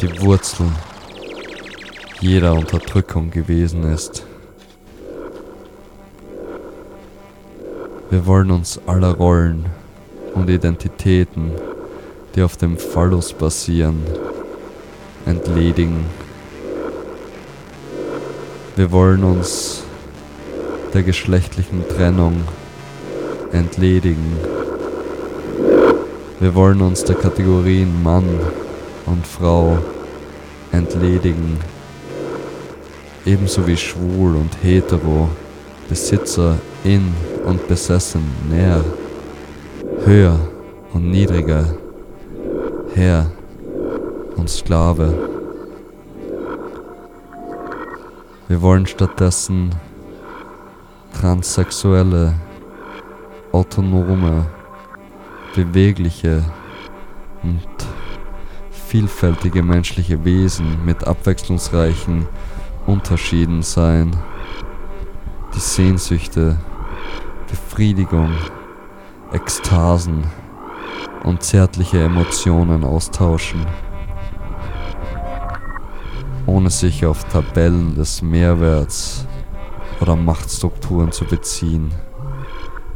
die 0.00 0.20
Wurzel 0.20 0.66
jeder 2.20 2.54
Unterdrückung 2.54 3.30
gewesen 3.30 3.84
ist. 3.92 4.24
Wir 8.10 8.26
wollen 8.26 8.50
uns 8.50 8.80
aller 8.86 9.12
Rollen 9.12 9.66
und 10.34 10.50
Identitäten, 10.50 11.52
die 12.34 12.42
auf 12.42 12.56
dem 12.56 12.76
Phallus 12.76 13.32
basieren, 13.32 14.02
entledigen. 15.26 16.06
Wir 18.74 18.90
wollen 18.90 19.22
uns 19.22 19.84
der 20.94 21.02
geschlechtlichen 21.02 21.86
Trennung 21.86 22.42
entledigen. 23.52 24.38
Wir 26.40 26.54
wollen 26.54 26.80
uns 26.80 27.04
der 27.04 27.16
Kategorien 27.16 28.02
Mann 28.02 28.28
und 29.06 29.26
Frau 29.26 29.78
entledigen, 30.72 31.58
ebenso 33.28 33.66
wie 33.66 33.76
schwul 33.76 34.36
und 34.36 34.56
hetero, 34.62 35.28
Besitzer 35.88 36.58
in 36.82 37.12
und 37.44 37.66
besessen 37.68 38.22
näher, 38.50 38.82
höher 40.04 40.38
und 40.94 41.10
niedriger, 41.10 41.64
Herr 42.94 43.30
und 44.36 44.48
Sklave. 44.48 45.12
Wir 48.48 48.62
wollen 48.62 48.86
stattdessen 48.86 49.74
transsexuelle, 51.20 52.34
autonome, 53.52 54.46
bewegliche 55.54 56.42
und 57.42 57.60
vielfältige 58.70 59.62
menschliche 59.62 60.24
Wesen 60.24 60.82
mit 60.86 61.06
abwechslungsreichen 61.06 62.26
Unterschieden 62.88 63.60
sein, 63.60 64.16
die 65.54 65.60
Sehnsüchte, 65.60 66.56
Befriedigung, 67.46 68.30
Ekstasen 69.30 70.24
und 71.22 71.42
zärtliche 71.42 72.02
Emotionen 72.02 72.84
austauschen, 72.84 73.66
ohne 76.46 76.70
sich 76.70 77.04
auf 77.04 77.24
Tabellen 77.24 77.94
des 77.94 78.22
Mehrwerts 78.22 79.26
oder 80.00 80.16
Machtstrukturen 80.16 81.12
zu 81.12 81.26
beziehen, 81.26 81.92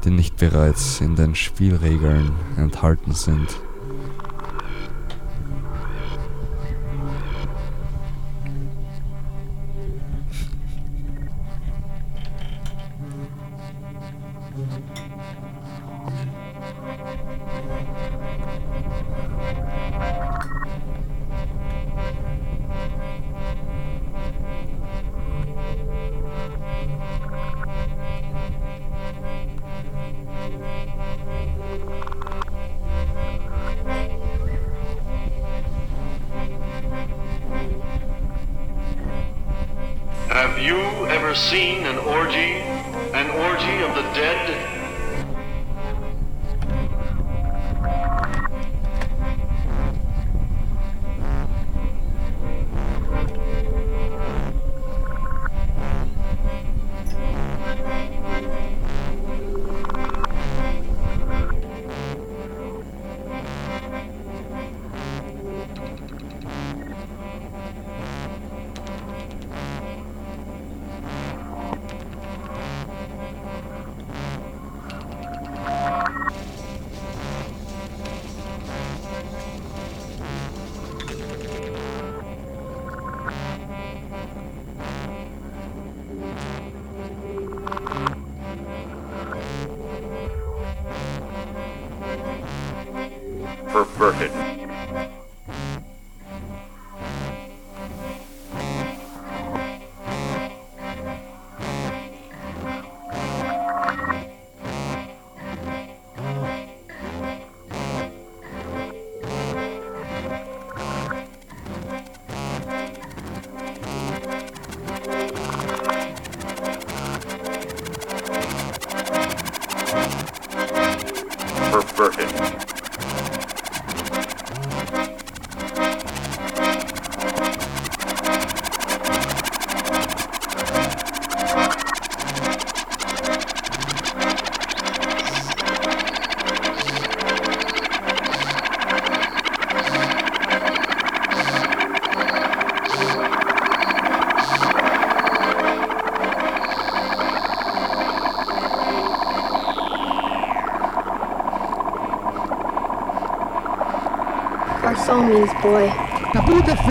die 0.05 0.11
nicht 0.11 0.39
bereits 0.39 1.03
in 1.03 1.17
den 1.17 1.35
Spielregeln 1.35 2.33
enthalten 2.57 3.13
sind. 3.13 3.61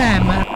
Kaputt 0.01 0.50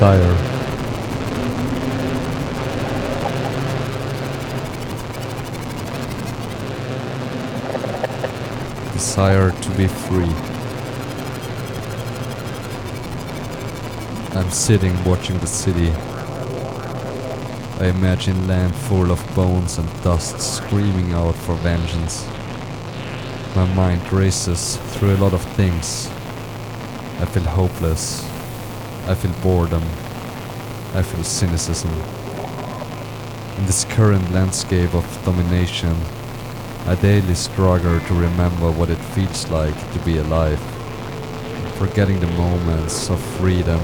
desire. 0.00 0.34
Desire 8.94 9.50
to 9.50 9.70
be 9.76 9.86
free. 9.86 10.24
I'm 14.38 14.50
sitting 14.50 14.96
watching 15.04 15.38
the 15.40 15.46
city. 15.46 15.90
I 17.78 17.88
imagine 17.88 18.48
land 18.48 18.74
full 18.74 19.12
of 19.12 19.20
bones 19.34 19.76
and 19.76 20.02
dust 20.02 20.40
screaming 20.40 21.12
out 21.12 21.34
for 21.34 21.56
vengeance. 21.56 22.26
My 23.54 23.66
mind 23.74 24.10
races 24.10 24.78
through 24.92 25.16
a 25.16 25.18
lot 25.18 25.34
of 25.34 25.42
things. 25.56 26.08
I 27.20 27.26
feel 27.26 27.42
hopeless. 27.42 28.29
I 29.10 29.14
feel 29.16 29.32
boredom. 29.42 29.82
I 30.94 31.02
feel 31.02 31.24
cynicism. 31.24 31.90
In 33.58 33.66
this 33.66 33.84
current 33.84 34.30
landscape 34.30 34.94
of 34.94 35.04
domination, 35.24 35.96
I 36.86 36.94
daily 36.94 37.34
struggle 37.34 37.98
to 37.98 38.14
remember 38.14 38.70
what 38.70 38.88
it 38.88 39.02
feels 39.14 39.50
like 39.50 39.74
to 39.94 39.98
be 40.04 40.18
alive, 40.18 40.60
forgetting 41.74 42.20
the 42.20 42.28
moments 42.28 43.10
of 43.10 43.20
freedom 43.38 43.80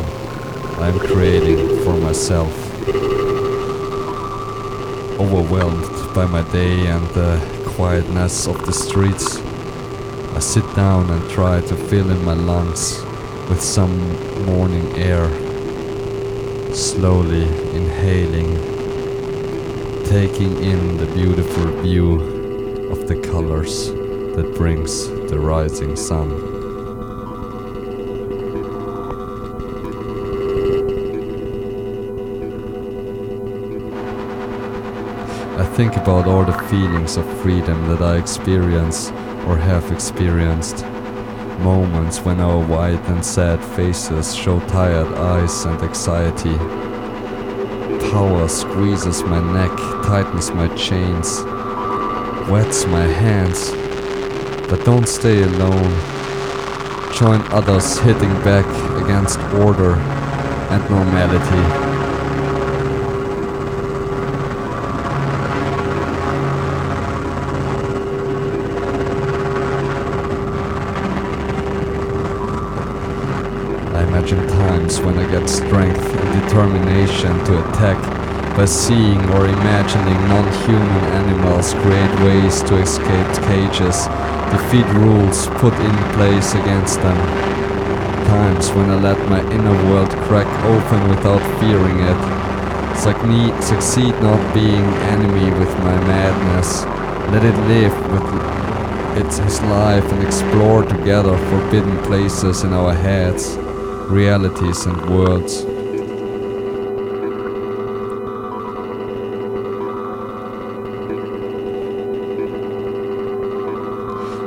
I 0.79 0.91
am 0.91 1.01
creating 1.01 1.83
for 1.83 1.97
myself. 1.97 2.55
Overwhelmed 5.19 6.15
by 6.15 6.27
my 6.27 6.43
day 6.53 6.87
and 6.87 7.05
the 7.09 7.41
quietness 7.75 8.47
of 8.47 8.65
the 8.65 8.73
streets, 8.73 9.39
I 10.37 10.39
sit 10.39 10.67
down 10.77 11.11
and 11.11 11.29
try 11.31 11.63
to 11.63 11.75
fill 11.75 12.11
in 12.13 12.25
my 12.25 12.35
lungs 12.35 13.06
with 13.49 13.63
some 13.63 13.97
morning 14.45 14.87
air, 14.97 15.29
slowly 16.75 17.45
inhaling, 17.77 18.55
taking 20.07 20.63
in 20.65 20.97
the 20.97 21.07
beautiful 21.15 21.67
view 21.81 22.21
of 22.91 23.07
the 23.07 23.21
colors 23.31 23.89
that 24.35 24.53
brings 24.57 25.09
the 25.31 25.39
rising 25.39 25.95
sun. 25.95 26.33
I 35.57 35.65
think 35.77 35.97
about 35.97 36.27
all 36.27 36.45
the 36.45 36.59
feelings 36.69 37.17
of 37.17 37.25
freedom 37.43 37.87
that 37.89 38.03
I 38.03 38.17
experience 38.17 39.11
or 39.47 39.57
have 39.57 39.93
experienced 39.93 40.85
moments 41.61 42.21
when 42.21 42.41
our 42.41 42.65
white 42.65 43.03
and 43.09 43.25
sad 43.25 43.63
faces 43.77 44.35
show 44.35 44.61
tired 44.69 45.07
eyes 45.15 45.65
and 45.65 45.81
anxiety. 45.83 46.57
Power 48.11 48.49
squeezes 48.49 49.23
my 49.23 49.41
neck, 49.53 49.77
tightens 50.05 50.51
my 50.51 50.69
chains, 50.77 51.43
wets 52.51 52.87
my 52.87 53.07
hands. 53.07 53.71
But 54.69 54.85
don't 54.85 55.09
stay 55.09 55.43
alone. 55.43 55.93
Join 57.15 57.41
others 57.53 57.99
hitting 57.99 58.35
back 58.43 58.67
against 59.03 59.39
order 59.55 59.95
and 59.95 60.91
normality. 60.91 61.86
Times 74.97 75.07
when 75.07 75.19
I 75.19 75.31
get 75.31 75.49
strength 75.49 75.99
and 75.99 76.43
determination 76.43 77.33
to 77.47 77.71
attack 77.71 77.99
by 78.57 78.65
seeing 78.65 79.21
or 79.31 79.47
imagining 79.47 80.19
non-human 80.29 81.05
animals 81.21 81.75
create 81.75 82.15
ways 82.21 82.63
to 82.63 82.77
escape 82.77 83.29
cages, 83.49 84.07
defeat 84.53 84.87
rules 84.97 85.47
put 85.61 85.75
in 85.75 85.97
place 86.15 86.55
against 86.55 87.01
them. 87.03 87.17
Times 88.27 88.71
when 88.71 88.91
I 88.91 88.97
let 89.01 89.19
my 89.29 89.41
inner 89.53 89.77
world 89.91 90.11
crack 90.29 90.47
open 90.65 91.09
without 91.09 91.43
fearing 91.61 91.99
it. 92.01 92.21
Succeed 92.97 94.15
not 94.23 94.55
being 94.55 94.85
enemy 95.13 95.51
with 95.59 95.73
my 95.79 95.97
madness. 96.07 96.85
Let 97.33 97.45
it 97.45 97.57
live 97.69 97.95
with 98.13 99.23
its 99.23 99.61
life 99.63 100.11
and 100.13 100.23
explore 100.23 100.83
together 100.85 101.37
forbidden 101.51 101.99
places 102.05 102.65
in 102.65 102.73
our 102.73 102.95
heads 102.95 103.59
realities 104.09 104.87
and 104.87 105.11
worlds. 105.11 105.65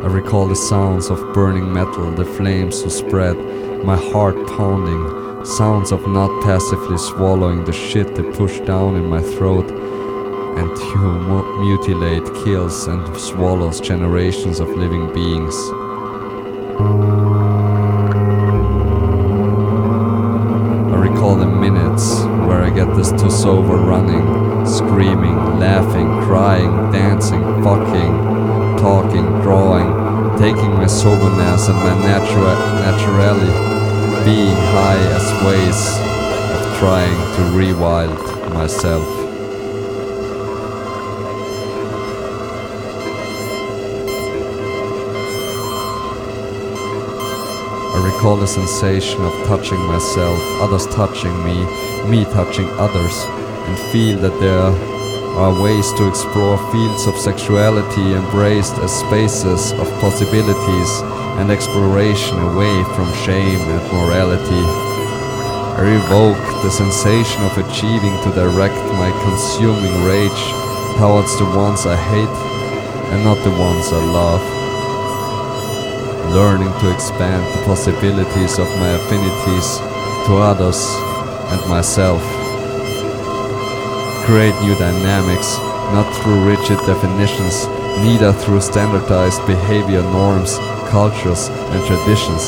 I 0.04 0.08
recall 0.08 0.48
the 0.48 0.56
sounds 0.56 1.10
of 1.10 1.34
burning 1.34 1.72
metal, 1.74 2.12
the 2.12 2.24
flames 2.24 2.82
who 2.82 2.90
spread, 2.90 3.38
my 3.84 3.98
heart 3.98 4.36
pounding, 4.48 5.46
sounds 5.46 5.92
of 5.92 6.08
not 6.08 6.44
passively 6.44 6.98
swallowing 6.98 7.66
the 7.66 7.74
shit 7.74 8.16
they 8.16 8.24
push 8.24 8.60
down 8.62 8.96
in 8.96 9.06
my 9.08 9.22
throat 9.22 9.70
and 9.70 10.70
who 10.78 11.64
mutilate, 11.64 12.24
kills, 12.44 12.88
and 12.88 13.18
swallows 13.18 13.82
generations 13.82 14.60
of 14.60 14.70
living 14.70 15.14
beings. 15.14 15.79
And 31.70 31.78
my 31.78 31.94
natura 31.94 32.56
naturally 32.82 33.52
being 34.26 34.56
high 34.74 34.98
as 35.18 35.26
ways 35.46 35.80
of 36.56 36.80
trying 36.80 37.16
to 37.36 37.42
rewild 37.56 38.18
myself. 38.54 39.06
I 47.96 48.14
recall 48.14 48.38
the 48.38 48.48
sensation 48.48 49.22
of 49.22 49.34
touching 49.46 49.80
myself, 49.82 50.40
others 50.62 50.88
touching 50.88 51.36
me, 51.46 51.66
me 52.10 52.24
touching 52.26 52.68
others, 52.80 53.16
and 53.68 53.78
feel 53.92 54.18
that 54.20 54.40
there 54.40 54.99
are 55.40 55.56
ways 55.64 55.88
to 55.94 56.08
explore 56.08 56.60
fields 56.70 57.08
of 57.08 57.16
sexuality 57.16 58.12
embraced 58.12 58.76
as 58.84 58.92
spaces 58.92 59.72
of 59.80 59.88
possibilities 60.04 60.92
and 61.40 61.50
exploration 61.50 62.38
away 62.40 62.84
from 62.94 63.08
shame 63.24 63.64
and 63.72 63.84
morality. 63.96 64.66
I 65.80 65.96
evoke 65.96 66.44
the 66.62 66.70
sensation 66.70 67.42
of 67.48 67.58
achieving 67.58 68.16
to 68.28 68.36
direct 68.36 68.76
my 69.00 69.10
consuming 69.24 69.96
rage 70.04 70.44
towards 71.00 71.32
the 71.40 71.46
ones 71.56 71.86
I 71.86 71.96
hate 71.96 72.38
and 73.16 73.24
not 73.24 73.40
the 73.42 73.56
ones 73.56 73.88
I 73.94 74.04
love 74.12 74.60
learning 76.36 76.72
to 76.80 76.94
expand 76.94 77.42
the 77.56 77.66
possibilities 77.66 78.60
of 78.60 78.68
my 78.78 78.90
affinities 78.90 79.78
to 80.28 80.38
others 80.38 80.86
and 81.52 81.70
myself. 81.70 82.39
Create 84.30 84.54
new 84.62 84.78
dynamics, 84.78 85.58
not 85.90 86.06
through 86.22 86.46
rigid 86.46 86.78
definitions, 86.86 87.66
neither 88.06 88.32
through 88.32 88.62
standardized 88.62 89.42
behavior 89.48 90.04
norms, 90.04 90.56
cultures, 90.94 91.50
and 91.50 91.82
traditions. 91.90 92.46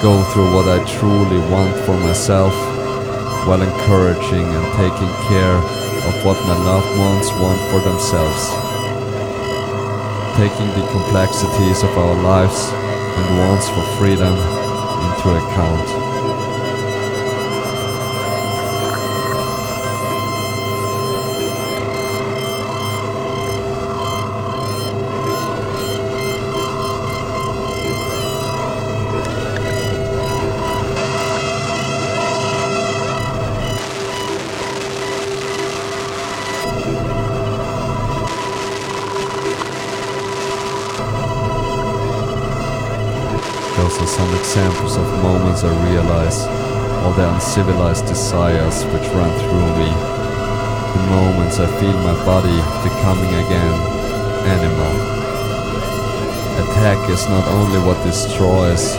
Go 0.00 0.24
through 0.32 0.48
what 0.56 0.66
I 0.66 0.80
truly 0.96 1.44
want 1.52 1.76
for 1.84 1.92
myself, 2.00 2.56
while 3.46 3.60
encouraging 3.60 4.48
and 4.48 4.66
taking 4.80 5.12
care 5.28 5.60
of 6.08 6.14
what 6.24 6.40
my 6.48 6.56
loved 6.64 6.98
ones 6.98 7.28
want 7.36 7.60
for 7.70 7.80
themselves 7.84 8.72
taking 10.36 10.66
the 10.68 10.88
complexities 10.92 11.82
of 11.82 11.90
our 11.98 12.14
lives 12.22 12.70
and 12.72 13.38
wants 13.38 13.68
for 13.68 13.82
freedom 13.98 14.32
into 14.32 15.28
account. 15.28 16.11
Are 44.02 44.06
some 44.06 44.34
examples 44.34 44.96
of 44.96 45.06
moments 45.22 45.62
I 45.62 45.70
realize 45.86 46.42
all 47.02 47.12
the 47.12 47.22
uncivilized 47.34 48.04
desires 48.06 48.82
which 48.86 49.06
run 49.14 49.30
through 49.38 49.70
me. 49.78 49.90
The 50.94 51.02
moments 51.06 51.60
I 51.60 51.68
feel 51.78 51.94
my 52.02 52.16
body 52.26 52.58
becoming 52.82 53.30
again 53.30 53.74
animal. 54.58 54.94
Attack 56.66 57.10
is 57.10 57.28
not 57.28 57.46
only 57.46 57.78
what 57.86 58.02
destroys, 58.02 58.96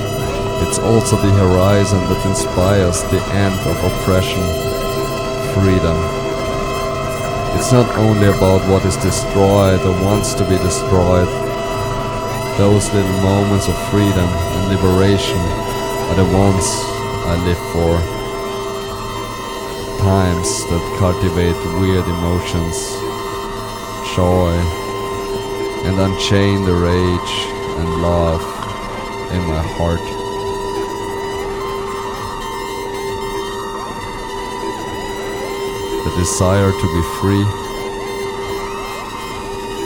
it's 0.64 0.80
also 0.80 1.18
the 1.18 1.32
horizon 1.36 2.00
that 2.08 2.26
inspires 2.26 3.02
the 3.12 3.20
end 3.36 3.60
of 3.68 3.76
oppression, 3.84 4.44
freedom. 5.52 6.00
It's 7.60 7.74
not 7.74 7.92
only 7.98 8.28
about 8.28 8.64
what 8.72 8.86
is 8.86 8.96
destroyed 8.98 9.82
or 9.82 9.92
wants 10.02 10.34
to 10.36 10.48
be 10.48 10.56
destroyed, 10.58 11.43
those 12.58 12.94
little 12.94 13.20
moments 13.22 13.68
of 13.68 13.76
freedom 13.90 14.30
and 14.30 14.70
liberation 14.70 15.40
are 15.40 16.16
the 16.16 16.38
ones 16.38 16.66
I 17.26 17.36
live 17.46 17.58
for. 17.74 17.98
Times 20.04 20.64
that 20.70 20.96
cultivate 21.00 21.58
weird 21.80 22.06
emotions, 22.06 22.78
joy, 24.16 24.54
and 25.88 26.00
unchain 26.00 26.64
the 26.66 26.76
rage 26.76 27.34
and 27.80 28.02
love 28.04 28.42
in 29.34 29.42
my 29.48 29.64
heart. 29.74 30.06
The 36.06 36.16
desire 36.20 36.72
to 36.72 36.88
be 36.94 37.02
free 37.20 37.63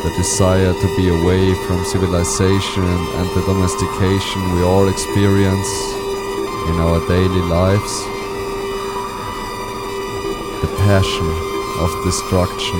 the 0.07 0.15
desire 0.15 0.71
to 0.71 0.95
be 0.95 1.09
away 1.09 1.53
from 1.67 1.83
civilization 1.83 2.83
and 3.19 3.27
the 3.35 3.43
domestication 3.45 4.41
we 4.55 4.63
all 4.63 4.87
experience 4.87 5.67
in 6.69 6.75
our 6.79 7.05
daily 7.09 7.43
lives. 7.51 7.93
The 10.63 10.73
passion 10.87 11.29
of 11.83 11.89
destruction 12.05 12.79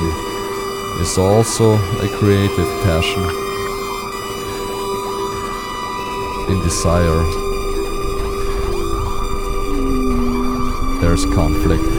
is 1.02 1.18
also 1.18 1.76
a 2.00 2.08
creative 2.18 2.70
passion. 2.88 3.24
In 6.48 6.64
desire, 6.64 7.24
there's 11.02 11.26
conflict. 11.36 11.97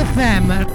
Rock 0.00 0.16
FM 0.16 0.69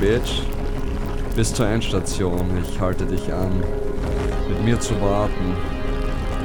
bitch. 0.00 0.42
Bis 1.36 1.52
zur 1.52 1.68
Endstation, 1.68 2.50
ich 2.62 2.80
halte 2.80 3.04
dich 3.04 3.32
an. 3.32 3.62
Mit 4.48 4.64
mir 4.64 4.80
zu 4.80 4.98
warten, 5.00 5.54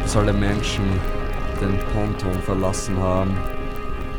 bis 0.03 0.16
alle 0.16 0.34
Menschen 0.34 0.84
den 1.62 1.80
Ponton 1.93 2.41
verlassen 2.41 2.97
haben. 2.97 3.38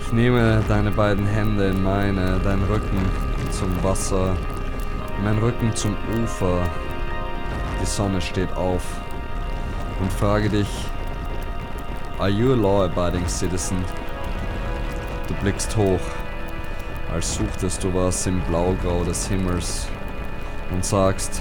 Ich 0.01 0.13
nehme 0.13 0.63
deine 0.69 0.91
beiden 0.91 1.27
Hände 1.27 1.69
in 1.69 1.83
meine, 1.83 2.41
dein 2.43 2.63
Rücken 2.63 2.99
zum 3.51 3.71
Wasser, 3.85 4.35
mein 5.23 5.39
Rücken 5.39 5.75
zum 5.75 5.95
Ufer. 6.23 6.63
Die 7.81 7.87
Sonne 7.87 8.21
steht 8.21 8.53
auf 8.57 8.83
und 10.01 10.11
frage 10.13 10.49
dich, 10.49 10.69
Are 12.19 12.31
you 12.31 12.53
a 12.53 12.57
law-abiding 12.57 13.29
citizen? 13.29 13.85
Du 15.29 15.35
blickst 15.35 15.77
hoch, 15.77 16.01
als 17.17 17.35
suchtest 17.35 17.83
du 17.83 17.95
was 17.95 18.27
im 18.27 18.43
Blaugrau 18.43 19.03
des 19.03 19.27
Himmels 19.27 19.89
und 20.71 20.85
sagst, 20.85 21.41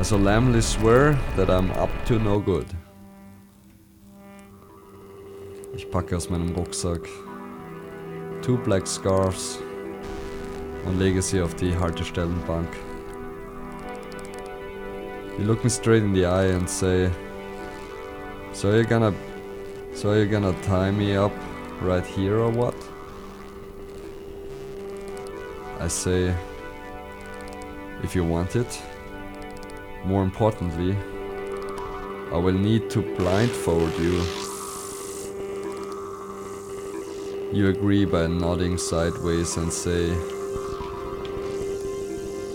I 0.00 0.02
solemnly 0.02 0.62
swear 0.62 1.18
that 1.36 1.50
I'm 1.50 1.70
up 1.78 1.90
to 2.06 2.14
no 2.18 2.40
good. 2.40 2.64
Ich 5.74 5.90
packe 5.90 6.16
aus 6.16 6.30
meinem 6.30 6.54
Rucksack 6.54 7.02
two 8.40 8.56
black 8.56 8.86
scarves 8.86 9.58
und 10.86 10.98
lege 10.98 11.20
sie 11.20 11.42
auf 11.42 11.54
die 11.56 11.76
Haltestellenbank. 11.76 12.68
You 15.38 15.44
look 15.44 15.62
me 15.62 15.68
straight 15.68 16.02
in 16.02 16.14
the 16.14 16.24
eye 16.24 16.54
and 16.54 16.66
say, 16.66 17.10
So 18.54 18.70
you're 18.70 18.84
gonna 18.84 19.12
so 19.92 20.14
you're 20.14 20.24
gonna 20.24 20.54
tie 20.62 20.90
me 20.90 21.18
up 21.18 21.32
right 21.82 22.06
here 22.06 22.38
or 22.38 22.50
what? 22.50 22.89
I 25.80 25.88
say, 25.88 26.34
if 28.02 28.14
you 28.14 28.22
want 28.22 28.54
it. 28.54 28.82
More 30.04 30.22
importantly, 30.22 30.94
I 32.32 32.36
will 32.36 32.52
need 32.52 32.90
to 32.90 33.00
blindfold 33.16 33.90
you. 33.98 34.22
You 37.52 37.68
agree 37.68 38.04
by 38.04 38.26
nodding 38.26 38.76
sideways 38.76 39.56
and 39.56 39.72
say, 39.72 40.10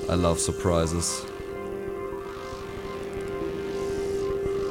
I 0.07 0.13
love 0.13 0.39
surprises. 0.39 1.25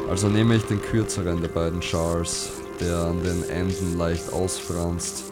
Also 0.09 0.29
nehme 0.29 0.55
ich 0.55 0.65
den 0.65 0.81
kürzeren 0.81 1.41
der 1.41 1.49
beiden 1.49 1.83
Schals, 1.83 2.51
der 2.81 2.99
an 2.99 3.21
den 3.25 3.43
Enden 3.51 3.99
leicht 3.99 4.33
ausfranst, 4.33 5.25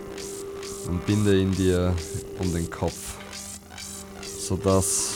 und 0.89 1.07
binde 1.07 1.39
ihn 1.39 1.53
dir 1.53 1.95
um 2.41 2.53
den 2.53 2.68
Kopf, 2.68 3.01
sodass 4.53 5.14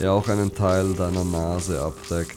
er 0.00 0.12
auch 0.12 0.28
einen 0.28 0.54
Teil 0.54 0.92
deiner 0.92 1.24
Nase 1.24 1.80
abdeckt. 1.80 2.36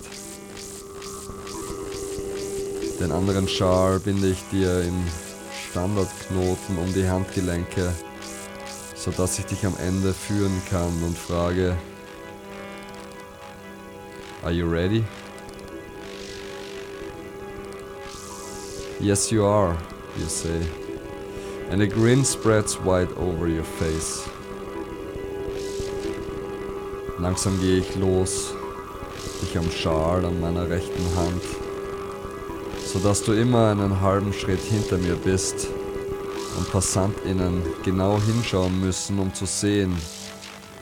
Den 3.01 3.11
anderen 3.11 3.45
Schal 3.45 3.99
binde 3.99 4.29
ich 4.29 4.41
dir 4.53 4.83
in 4.83 4.93
Standardknoten 5.69 6.77
um 6.77 6.93
die 6.93 7.09
Handgelenke, 7.09 7.91
sodass 8.95 9.37
ich 9.39 9.47
dich 9.47 9.65
am 9.65 9.75
Ende 9.85 10.13
führen 10.13 10.61
kann 10.69 11.03
und 11.03 11.17
frage, 11.17 11.75
Are 14.43 14.53
you 14.53 14.65
ready? 14.65 15.03
Yes, 19.01 19.29
you 19.29 19.43
are, 19.43 19.77
you 20.17 20.29
say, 20.29 20.61
and 21.69 21.81
a 21.81 21.85
grin 21.85 22.23
spreads 22.23 22.77
wide 22.77 23.11
over 23.17 23.49
your 23.49 23.65
face. 23.65 24.25
Langsam 27.21 27.59
gehe 27.61 27.77
ich 27.77 27.95
los, 27.97 28.55
dich 29.43 29.55
am 29.55 29.69
Schal 29.69 30.25
an 30.25 30.41
meiner 30.41 30.67
rechten 30.67 31.05
Hand, 31.15 31.43
sodass 32.83 33.21
du 33.23 33.33
immer 33.33 33.69
einen 33.69 34.01
halben 34.01 34.33
Schritt 34.33 34.61
hinter 34.61 34.97
mir 34.97 35.15
bist 35.15 35.67
und 36.57 36.71
PassantInnen 36.71 37.61
genau 37.83 38.19
hinschauen 38.19 38.81
müssen, 38.81 39.19
um 39.19 39.31
zu 39.35 39.45
sehen, 39.45 39.95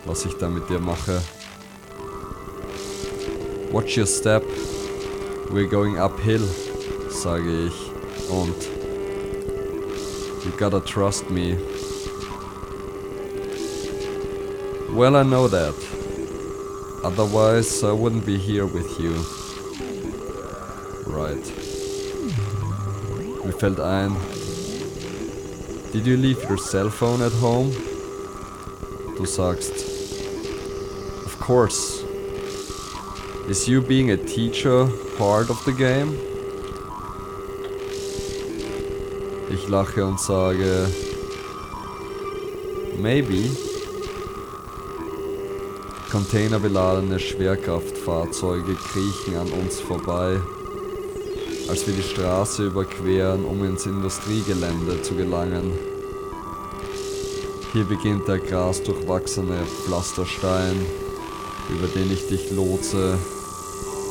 was 0.06 0.24
ich 0.26 0.34
da 0.36 0.48
mit 0.48 0.70
dir 0.70 0.80
mache. 0.80 1.22
Watch 3.74 3.98
your 3.98 4.08
step, 4.08 4.44
We're 5.52 5.68
going 5.68 5.98
uphill, 5.98 6.48
sage 7.10 7.66
ich. 7.66 7.74
Und 8.30 8.56
you 10.46 10.52
gotta 10.58 10.80
trust 10.80 11.30
me. 11.30 11.58
Well, 14.90 15.18
I 15.18 15.24
know 15.24 15.48
that. 15.50 15.99
Otherwise, 17.04 17.84
I 17.84 17.92
wouldn't 17.94 18.26
be 18.26 18.38
here 18.38 18.66
with 18.66 19.00
you. 19.00 19.16
Right. 21.06 21.44
Mir 23.46 23.54
fällt 23.54 23.80
ein. 23.80 24.16
Did 25.94 26.06
you 26.06 26.18
leave 26.18 26.44
your 26.50 26.58
cell 26.58 26.90
phone 26.90 27.22
at 27.22 27.32
home? 27.32 27.72
Du 29.18 29.26
sagst. 29.26 29.74
Of 31.26 31.40
course. 31.40 32.04
Is 33.48 33.68
you 33.68 33.82
being 33.82 34.12
a 34.12 34.18
teacher 34.18 34.88
part 35.18 35.50
of 35.50 35.64
the 35.66 35.72
game? 35.72 36.18
Ich 39.50 39.68
lache 39.68 40.06
und 40.06 40.20
sage. 40.20 40.88
Maybe. 43.00 43.69
Containerbeladene 46.12 47.20
Schwerkraftfahrzeuge 47.20 48.74
kriechen 48.74 49.36
an 49.36 49.48
uns 49.52 49.80
vorbei, 49.80 50.40
als 51.70 51.86
wir 51.86 51.94
die 51.94 52.02
Straße 52.02 52.66
überqueren, 52.66 53.46
um 53.46 53.64
ins 53.64 53.86
Industriegelände 53.86 55.04
zu 55.04 55.14
gelangen. 55.14 55.72
Hier 57.74 57.84
beginnt 57.84 58.28
der 58.28 58.40
grasdurchwachsene 58.40 59.60
Pflasterstein, 59.86 60.84
über 61.70 61.86
den 61.88 62.12
ich 62.12 62.28
dich 62.28 62.50
lotse, 62.50 63.16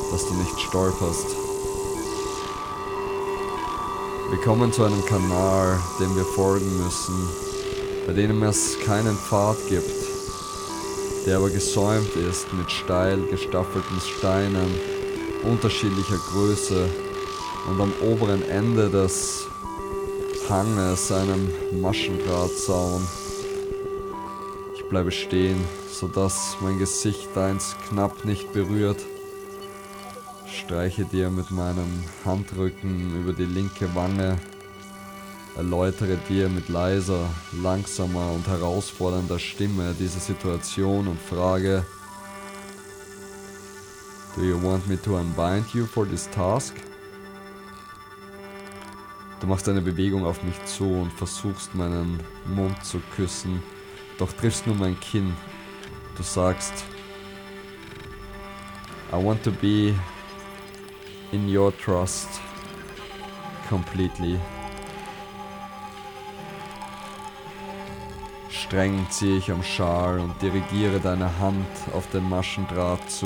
dass 0.09 0.25
du 0.25 0.35
nicht 0.35 0.57
stolperst. 0.69 1.27
Wir 4.29 4.39
kommen 4.41 4.71
zu 4.71 4.85
einem 4.85 5.05
Kanal, 5.05 5.77
dem 5.99 6.15
wir 6.15 6.23
folgen 6.23 6.81
müssen, 6.81 7.27
bei 8.07 8.13
dem 8.13 8.41
es 8.43 8.79
keinen 8.85 9.17
Pfad 9.17 9.57
gibt 9.67 9.98
der 11.25 11.37
aber 11.37 11.49
gesäumt 11.49 12.15
ist 12.15 12.51
mit 12.53 12.71
steil 12.71 13.19
gestaffelten 13.29 13.99
Steinen 13.99 14.69
unterschiedlicher 15.43 16.17
Größe 16.31 16.89
und 17.69 17.81
am 17.81 17.93
oberen 18.01 18.47
Ende 18.49 18.89
des 18.89 19.47
Hanges 20.49 21.11
einem 21.11 21.49
Maschendrahtzaun. 21.79 23.07
Ich 24.75 24.83
bleibe 24.85 25.11
stehen, 25.11 25.63
sodass 25.91 26.57
mein 26.61 26.79
Gesicht 26.79 27.29
deins 27.35 27.75
knapp 27.87 28.25
nicht 28.25 28.51
berührt. 28.51 28.99
Streiche 30.47 31.05
dir 31.05 31.29
mit 31.29 31.51
meinem 31.51 32.03
Handrücken 32.25 33.21
über 33.21 33.33
die 33.33 33.45
linke 33.45 33.93
Wange 33.93 34.39
erläutere 35.59 36.17
dir 36.29 36.47
mit 36.47 36.69
leiser, 36.69 37.29
langsamer 37.51 38.31
und 38.31 38.47
herausfordernder 38.47 39.37
Stimme 39.37 39.93
diese 39.99 40.19
Situation 40.19 41.05
und 41.09 41.19
frage, 41.19 41.85
Do 44.37 44.43
you 44.43 44.57
want 44.63 44.87
me 44.87 44.97
to 45.01 45.17
unbind 45.17 45.67
you 45.73 45.85
for 45.85 46.07
this 46.07 46.29
task? 46.29 46.73
Du 49.41 49.47
machst 49.47 49.67
eine 49.67 49.81
Bewegung 49.81 50.25
auf 50.25 50.41
mich 50.43 50.55
zu 50.63 50.85
und 50.85 51.11
versuchst 51.11 51.75
meinen 51.75 52.21
Mund 52.55 52.81
zu 52.85 53.01
küssen, 53.17 53.61
doch 54.17 54.31
triffst 54.31 54.65
nur 54.65 54.77
mein 54.77 54.97
Kinn. 55.01 55.35
Du 56.15 56.23
sagst, 56.23 56.85
I 59.11 59.21
want 59.21 59.43
to 59.43 59.51
be 59.51 59.93
in 61.33 61.53
your 61.53 61.73
trust 61.77 62.29
completely. 63.67 64.39
Streng 68.69 69.07
ziehe 69.09 69.37
ich 69.37 69.51
am 69.51 69.63
Schal 69.63 70.19
und 70.19 70.39
dirigiere 70.43 70.99
deine 70.99 71.39
Hand 71.39 71.65
auf 71.91 72.07
den 72.11 72.29
Maschendraht 72.29 73.09
zu. 73.09 73.25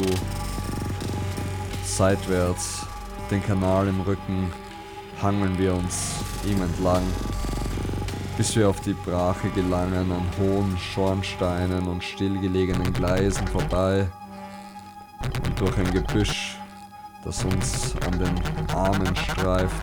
Seitwärts, 1.84 2.88
den 3.30 3.44
Kanal 3.44 3.89
im 3.89 4.00
Rücken, 4.00 4.54
hangeln 5.22 5.58
wir 5.58 5.74
uns 5.74 6.14
ihm 6.46 6.62
entlang, 6.62 7.04
bis 8.38 8.56
wir 8.56 8.70
auf 8.70 8.80
die 8.80 8.94
Brache 8.94 9.50
gelangen, 9.50 10.14
an 10.14 10.26
hohen 10.39 10.78
Schornsteinen 10.78 11.89
und 11.89 12.06
stillgelegenen 12.06 12.94
Gleisen 12.94 13.46
vorbei 13.46 14.08
und 15.46 15.60
durch 15.60 15.78
ein 15.78 15.91
Gebüsch, 15.91 16.58
das 17.26 17.44
uns 17.44 17.96
an 18.06 18.18
den 18.18 18.74
Armen 18.74 19.14
streift. 19.14 19.76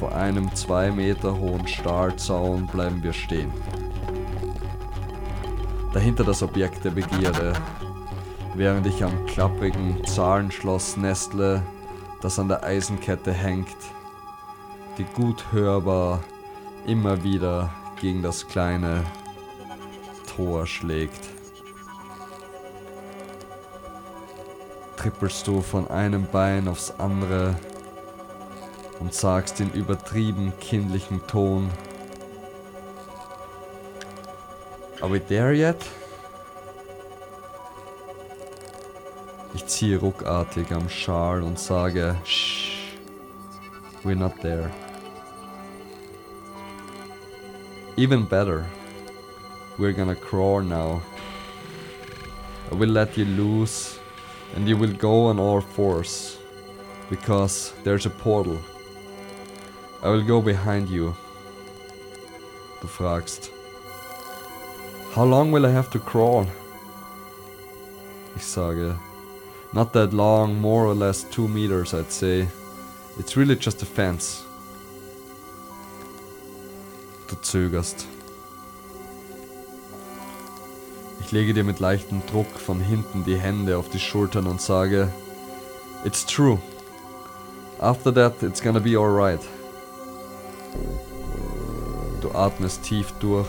Vor 0.00 0.12
einem 0.12 0.52
zwei 0.56 0.90
Meter 0.90 1.38
hohen 1.38 1.68
Stahlzaun 1.68 2.66
bleiben 2.66 3.00
wir 3.00 3.12
stehen 3.12 3.52
dahinter 5.92 6.24
das 6.24 6.42
Objekt 6.42 6.84
der 6.84 6.90
Begierde, 6.90 7.52
während 8.54 8.86
ich 8.86 9.02
am 9.02 9.26
klapprigen 9.26 10.04
Zahlenschloss 10.04 10.96
nestle, 10.96 11.62
das 12.20 12.38
an 12.38 12.48
der 12.48 12.62
Eisenkette 12.62 13.32
hängt, 13.32 13.76
die 14.98 15.04
gut 15.04 15.52
hörbar 15.52 16.20
immer 16.86 17.22
wieder 17.22 17.70
gegen 18.00 18.22
das 18.22 18.46
kleine 18.46 19.04
Tor 20.36 20.66
schlägt. 20.66 21.28
Trippelst 24.96 25.46
du 25.46 25.62
von 25.62 25.88
einem 25.88 26.26
Bein 26.30 26.68
aufs 26.68 26.92
andere 26.98 27.56
und 29.00 29.14
sagst 29.14 29.60
in 29.60 29.72
übertrieben 29.72 30.52
kindlichen 30.60 31.26
Ton, 31.26 31.70
Are 35.02 35.08
we 35.08 35.18
there 35.18 35.54
yet? 35.54 35.82
Ich 39.54 39.66
ziehe 39.66 39.96
ruckartig 39.96 40.70
am 40.72 40.90
Schal 40.90 41.42
und 41.42 41.58
sage, 41.58 42.14
Shh, 42.24 42.98
we're 44.04 44.14
not 44.14 44.38
there. 44.42 44.70
Even 47.96 48.24
better, 48.26 48.66
we're 49.78 49.94
gonna 49.94 50.14
crawl 50.14 50.60
now. 50.60 51.00
I 52.70 52.74
will 52.74 52.90
let 52.90 53.16
you 53.16 53.24
loose 53.24 53.98
and 54.54 54.68
you 54.68 54.76
will 54.76 54.92
go 54.92 55.26
on 55.26 55.38
all 55.38 55.62
fours 55.62 56.36
because 57.08 57.72
there's 57.84 58.04
a 58.04 58.10
portal. 58.10 58.58
I 60.02 60.10
will 60.10 60.22
go 60.22 60.42
behind 60.42 60.90
you. 60.90 61.14
Du 62.82 62.86
fragst, 62.86 63.50
How 65.14 65.24
long 65.24 65.50
will 65.50 65.66
I 65.66 65.70
have 65.70 65.90
to 65.90 65.98
crawl? 65.98 66.46
Ich 68.36 68.44
sage, 68.44 68.94
not 69.72 69.92
that 69.92 70.12
long, 70.12 70.60
more 70.60 70.86
or 70.86 70.94
less 70.94 71.24
two 71.24 71.48
meters, 71.48 71.92
I'd 71.94 72.12
say. 72.12 72.46
It's 73.18 73.36
really 73.36 73.56
just 73.56 73.82
a 73.82 73.86
fence. 73.86 74.44
Du 77.28 77.34
zögerst. 77.42 78.06
Ich 81.20 81.32
lege 81.32 81.54
dir 81.54 81.64
mit 81.64 81.80
leichtem 81.80 82.22
Druck 82.26 82.58
von 82.58 82.80
hinten 82.80 83.24
die 83.24 83.36
Hände 83.36 83.78
auf 83.78 83.88
die 83.88 83.98
Schultern 83.98 84.46
und 84.46 84.60
sage, 84.60 85.12
It's 86.04 86.24
true. 86.24 86.58
After 87.80 88.12
that, 88.14 88.42
it's 88.42 88.60
gonna 88.60 88.80
be 88.80 88.96
alright. 88.96 89.40
Du 92.20 92.30
atmest 92.30 92.84
tief 92.84 93.12
durch 93.18 93.48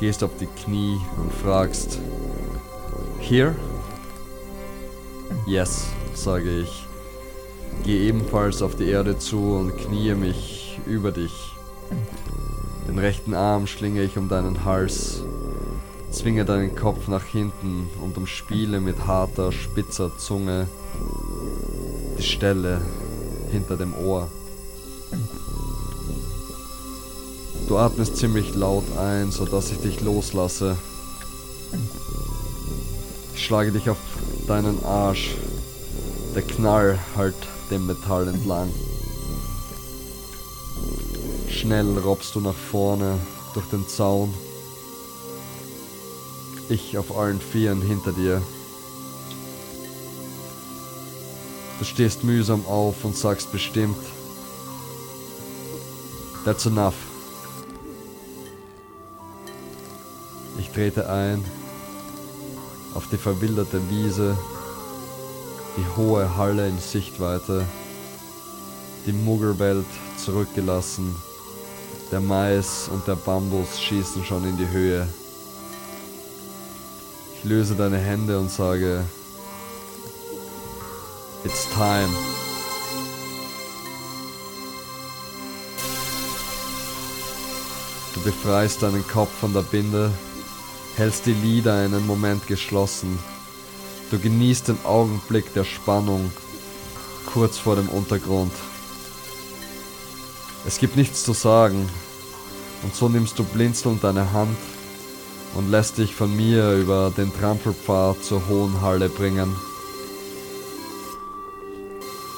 gehst 0.00 0.24
auf 0.24 0.30
die 0.40 0.46
Knie 0.46 0.98
und 1.18 1.30
fragst, 1.30 1.98
Here? 3.18 3.54
Yes, 5.46 5.88
sage 6.14 6.60
ich. 6.60 6.86
Geh 7.84 8.08
ebenfalls 8.08 8.62
auf 8.62 8.74
die 8.74 8.88
Erde 8.88 9.18
zu 9.18 9.38
und 9.38 9.76
kniee 9.76 10.14
mich 10.14 10.80
über 10.86 11.12
dich. 11.12 11.54
Den 12.88 12.98
rechten 12.98 13.34
Arm 13.34 13.66
schlinge 13.66 14.02
ich 14.02 14.16
um 14.16 14.30
deinen 14.30 14.64
Hals, 14.64 15.22
zwinge 16.10 16.46
deinen 16.46 16.74
Kopf 16.74 17.06
nach 17.06 17.24
hinten 17.24 17.86
und 18.02 18.16
umspiele 18.16 18.80
mit 18.80 19.06
harter, 19.06 19.52
spitzer 19.52 20.16
Zunge 20.16 20.66
die 22.16 22.22
Stelle 22.22 22.80
hinter 23.52 23.76
dem 23.76 23.94
Ohr. 23.94 24.28
Du 27.70 27.78
atmest 27.78 28.16
ziemlich 28.16 28.56
laut 28.56 28.82
ein, 28.98 29.30
sodass 29.30 29.70
ich 29.70 29.78
dich 29.78 30.00
loslasse. 30.00 30.76
Ich 33.32 33.44
schlage 33.44 33.70
dich 33.70 33.88
auf 33.88 33.96
deinen 34.48 34.84
Arsch. 34.84 35.36
Der 36.34 36.42
Knall 36.42 36.98
halt 37.14 37.36
dem 37.70 37.86
Metall 37.86 38.26
entlang. 38.26 38.74
Schnell 41.48 41.96
robbst 41.96 42.34
du 42.34 42.40
nach 42.40 42.56
vorne 42.56 43.20
durch 43.54 43.66
den 43.66 43.86
Zaun. 43.86 44.34
Ich 46.68 46.98
auf 46.98 47.16
allen 47.16 47.40
Vieren 47.40 47.82
hinter 47.82 48.10
dir. 48.10 48.42
Du 51.78 51.84
stehst 51.84 52.24
mühsam 52.24 52.66
auf 52.66 53.04
und 53.04 53.16
sagst 53.16 53.52
bestimmt, 53.52 53.96
That's 56.44 56.66
enough. 56.66 57.09
Trete 60.80 61.10
ein 61.10 61.44
auf 62.94 63.06
die 63.12 63.18
verwilderte 63.18 63.78
Wiese, 63.90 64.34
die 65.76 65.84
hohe 65.94 66.38
Halle 66.38 66.66
in 66.68 66.78
Sichtweite, 66.78 67.66
die 69.04 69.12
Muggelwelt 69.12 69.84
zurückgelassen, 70.16 71.14
der 72.10 72.22
Mais 72.22 72.88
und 72.90 73.06
der 73.06 73.16
Bambus 73.16 73.78
schießen 73.78 74.24
schon 74.24 74.48
in 74.48 74.56
die 74.56 74.70
Höhe. 74.70 75.06
Ich 77.36 77.44
löse 77.44 77.74
deine 77.74 77.98
Hände 77.98 78.38
und 78.38 78.50
sage, 78.50 79.04
It's 81.44 81.68
time. 81.74 82.08
Du 88.14 88.22
befreist 88.22 88.82
deinen 88.82 89.06
Kopf 89.06 89.30
von 89.40 89.52
der 89.52 89.60
Binde, 89.60 90.10
hältst 91.00 91.24
die 91.24 91.32
Lider 91.32 91.76
einen 91.76 92.06
Moment 92.06 92.46
geschlossen. 92.46 93.18
Du 94.10 94.18
genießt 94.18 94.68
den 94.68 94.84
Augenblick 94.84 95.54
der 95.54 95.64
Spannung 95.64 96.30
kurz 97.24 97.56
vor 97.56 97.74
dem 97.76 97.88
Untergrund. 97.88 98.52
Es 100.66 100.76
gibt 100.76 100.96
nichts 100.96 101.24
zu 101.24 101.32
sagen, 101.32 101.88
und 102.82 102.94
so 102.94 103.08
nimmst 103.08 103.38
du 103.38 103.44
blinzelnd 103.44 104.04
deine 104.04 104.30
Hand 104.34 104.58
und 105.54 105.70
lässt 105.70 105.96
dich 105.96 106.14
von 106.14 106.36
mir 106.36 106.74
über 106.74 107.10
den 107.16 107.32
Trampelpfad 107.32 108.22
zur 108.22 108.46
hohen 108.50 108.82
Halle 108.82 109.08
bringen. 109.08 109.56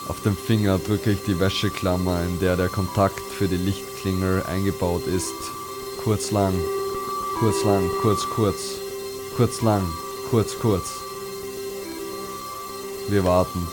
Auf 0.07 0.23
dem 0.23 0.37
Finger 0.37 0.79
drücke 0.79 1.11
ich 1.11 1.25
die 1.27 1.41
Wäscheklammer, 1.41 2.23
in 2.23 2.39
der 2.39 2.57
der 2.57 2.69
Kontakt 2.69 3.19
für 3.37 3.49
die 3.49 3.57
Lichtklingel 3.57 4.45
eingebaut 4.45 5.09
ist. 5.09 5.35
Kurz 6.05 6.31
lang, 6.31 6.55
kurz 7.43 7.65
lang, 7.65 7.91
kurz 8.01 8.25
kurz, 8.37 8.61
kurz 9.37 9.63
lang, 9.63 9.83
kurz 10.31 10.57
kurz. 10.61 10.91
Wir 13.09 13.25
warten. 13.25 13.67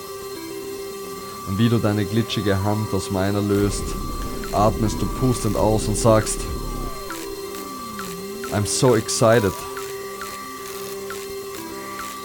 Und 1.47 1.59
wie 1.59 1.69
du 1.69 1.77
deine 1.77 2.03
glitschige 2.03 2.63
Hand 2.63 2.91
aus 2.95 3.11
meiner 3.11 3.43
löst, 3.43 3.83
atmest 4.53 4.99
du 4.99 5.05
pustend 5.05 5.55
aus 5.55 5.87
und 5.87 5.95
sagst, 5.95 6.39
I'm 8.51 8.65
so 8.65 8.95
excited. 8.95 9.53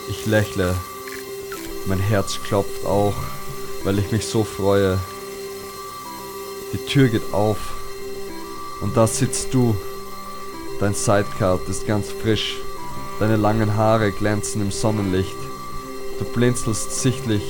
Ich 0.09 0.25
lächle. 0.25 0.75
Mein 1.85 1.99
Herz 1.99 2.39
klopft 2.43 2.87
auch, 2.87 3.17
weil 3.83 3.99
ich 3.99 4.11
mich 4.11 4.25
so 4.25 4.45
freue. 4.45 4.99
Die 6.73 6.87
Tür 6.87 7.09
geht 7.09 7.35
auf 7.35 7.59
und 8.81 8.97
da 8.97 9.07
sitzt 9.07 9.53
du. 9.53 9.77
Dein 10.81 10.95
Sidecard 10.95 11.69
ist 11.69 11.87
ganz 11.87 12.11
frisch. 12.11 12.57
Deine 13.21 13.37
langen 13.37 13.77
Haare 13.77 14.11
glänzen 14.11 14.61
im 14.61 14.73
Sonnenlicht. 14.73 15.37
Du 16.19 16.25
blinzelst 16.25 17.01
sichtlich 17.01 17.43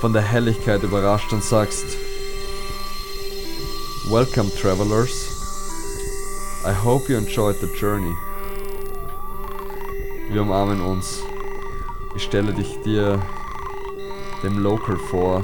von 0.00 0.12
der 0.12 0.22
Helligkeit 0.22 0.82
überrascht 0.82 1.32
und 1.32 1.42
sagst, 1.42 1.84
Welcome 4.10 4.50
travelers. 4.60 5.30
I 6.66 6.74
hope 6.74 7.10
you 7.10 7.16
enjoyed 7.16 7.56
the 7.60 7.66
journey. 7.66 8.14
Wir 10.30 10.42
umarmen 10.42 10.82
uns. 10.82 11.22
Ich 12.14 12.24
stelle 12.24 12.52
dich 12.52 12.78
dir 12.84 13.22
dem 14.42 14.58
Local 14.58 14.98
vor. 15.10 15.42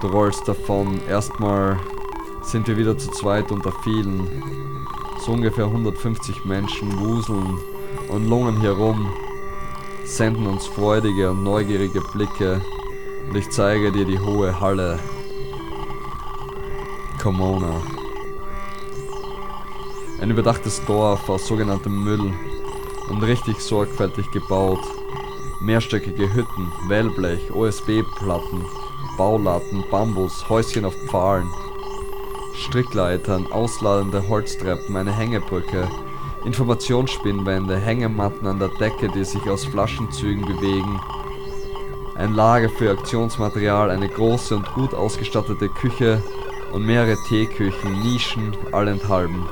Du 0.00 0.06
rollst 0.06 0.46
davon. 0.46 1.00
Erstmal 1.08 1.80
sind 2.42 2.68
wir 2.68 2.76
wieder 2.76 2.96
zu 2.96 3.10
zweit 3.10 3.50
unter 3.50 3.72
vielen. 3.82 4.71
So 5.24 5.30
ungefähr 5.30 5.66
150 5.66 6.44
Menschen 6.44 6.98
wuseln 6.98 7.60
und 8.08 8.28
lungen 8.28 8.60
hier 8.60 8.72
rum, 8.72 9.12
senden 10.04 10.48
uns 10.48 10.66
freudige 10.66 11.30
und 11.30 11.44
neugierige 11.44 12.00
Blicke 12.12 12.60
und 13.28 13.36
ich 13.36 13.48
zeige 13.50 13.92
dir 13.92 14.04
die 14.04 14.18
hohe 14.18 14.58
Halle. 14.58 14.98
Komona. 17.22 17.80
Ein 20.20 20.30
überdachtes 20.30 20.84
Dorf 20.86 21.28
aus 21.28 21.46
sogenanntem 21.46 22.02
Müll 22.02 22.32
und 23.08 23.22
richtig 23.22 23.60
sorgfältig 23.60 24.28
gebaut. 24.32 24.82
Mehrstöckige 25.60 26.34
Hütten, 26.34 26.72
Wellblech, 26.88 27.52
OSB-Platten, 27.54 28.64
Baulatten, 29.16 29.84
Bambus, 29.88 30.48
Häuschen 30.48 30.84
auf 30.84 30.96
Pfahlen, 31.06 31.48
Strickleitern, 32.54 33.46
ausladende 33.50 34.28
Holztreppen, 34.28 34.96
eine 34.96 35.12
Hängebrücke, 35.12 35.88
Informationsspinnwände, 36.44 37.76
Hängematten 37.76 38.46
an 38.46 38.58
der 38.58 38.70
Decke, 38.80 39.08
die 39.08 39.24
sich 39.24 39.48
aus 39.48 39.64
Flaschenzügen 39.64 40.44
bewegen, 40.44 41.00
ein 42.14 42.34
Lager 42.34 42.68
für 42.68 42.90
Aktionsmaterial, 42.90 43.90
eine 43.90 44.08
große 44.08 44.54
und 44.54 44.72
gut 44.74 44.94
ausgestattete 44.94 45.68
Küche 45.68 46.22
und 46.72 46.84
mehrere 46.84 47.16
Teeküchen, 47.28 48.02
Nischen, 48.02 48.56
allenthalben. 48.72 49.46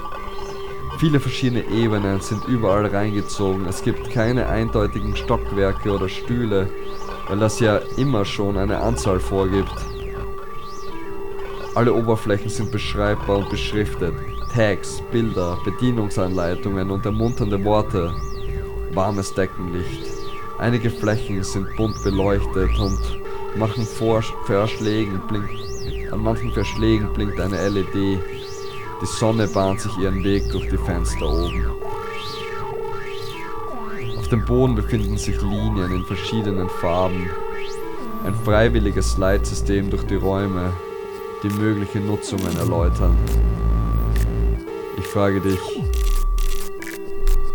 Viele 0.98 1.18
verschiedene 1.18 1.64
Ebenen 1.68 2.20
sind 2.20 2.44
überall 2.44 2.86
reingezogen. 2.86 3.66
Es 3.66 3.82
gibt 3.82 4.10
keine 4.10 4.48
eindeutigen 4.48 5.16
Stockwerke 5.16 5.92
oder 5.92 6.08
Stühle, 6.08 6.68
weil 7.28 7.38
das 7.38 7.60
ja 7.60 7.80
immer 7.96 8.24
schon 8.26 8.58
eine 8.58 8.80
Anzahl 8.80 9.20
vorgibt. 9.20 9.72
Alle 11.74 11.94
Oberflächen 11.94 12.50
sind 12.50 12.72
beschreibbar 12.72 13.38
und 13.38 13.50
beschriftet. 13.50 14.14
Tags, 14.52 15.00
Bilder, 15.12 15.56
Bedienungsanleitungen 15.64 16.90
und 16.90 17.06
ermunternde 17.06 17.62
Worte. 17.64 18.12
Warmes 18.92 19.32
Deckenlicht. 19.34 20.02
Einige 20.58 20.90
Flächen 20.90 21.44
sind 21.44 21.74
bunt 21.76 22.02
beleuchtet 22.02 22.76
und 22.78 22.98
machen 23.56 23.86
vor 23.86 24.22
Verschlägen 24.46 25.20
blinkt, 25.28 26.12
an 26.12 26.22
manchen 26.22 26.52
Verschlägen 26.52 27.12
blinkt 27.14 27.40
eine 27.40 27.68
LED. 27.68 27.94
Die 27.94 29.06
Sonne 29.06 29.46
bahnt 29.46 29.80
sich 29.80 29.96
ihren 29.96 30.24
Weg 30.24 30.50
durch 30.50 30.68
die 30.68 30.76
Fenster 30.76 31.24
oben. 31.24 31.66
Auf 34.18 34.28
dem 34.28 34.44
Boden 34.44 34.74
befinden 34.74 35.16
sich 35.16 35.40
Linien 35.40 35.92
in 35.92 36.04
verschiedenen 36.04 36.68
Farben. 36.68 37.30
Ein 38.24 38.34
freiwilliges 38.44 39.16
Leitsystem 39.16 39.88
durch 39.88 40.02
die 40.02 40.16
Räume, 40.16 40.72
die 41.42 41.50
mögliche 41.50 42.00
Nutzungen 42.00 42.56
erläutern. 42.56 43.16
Ich 44.98 45.06
frage 45.06 45.40
dich, 45.40 45.60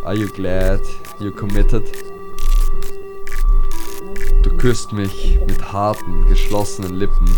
are 0.04 0.16
you 0.16 0.28
glad 0.28 0.82
you 1.20 1.32
committed? 1.32 1.84
Du 4.42 4.50
küsst 4.58 4.92
mich 4.92 5.40
mit 5.48 5.72
harten, 5.72 6.26
geschlossenen 6.28 6.96
Lippen, 6.96 7.30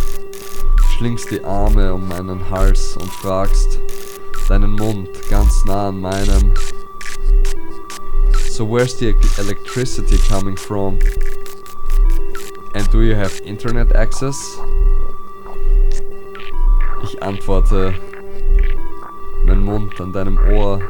schlingst 0.98 1.32
die 1.32 1.44
Arme 1.44 1.94
um 1.94 2.08
meinen 2.08 2.50
Hals 2.50 2.96
und 2.98 3.12
fragst, 3.12 3.80
deinen 4.48 4.72
Mund 4.72 5.10
ganz 5.30 5.66
nah 5.66 5.90
an 5.90 6.00
meinem. 6.00 6.54
So 8.50 8.66
where's 8.66 8.98
the 8.98 9.14
electricity 9.38 10.18
coming 10.30 10.58
from? 10.58 10.98
And 12.74 12.90
do 12.92 13.02
you 13.02 13.16
have 13.16 13.42
internet 13.44 13.94
access? 13.94 14.58
Ich 17.04 17.22
antworte, 17.22 17.94
mein 19.46 19.64
Mund 19.64 20.00
an 20.02 20.12
deinem 20.12 20.38
Ohr, 20.52 20.82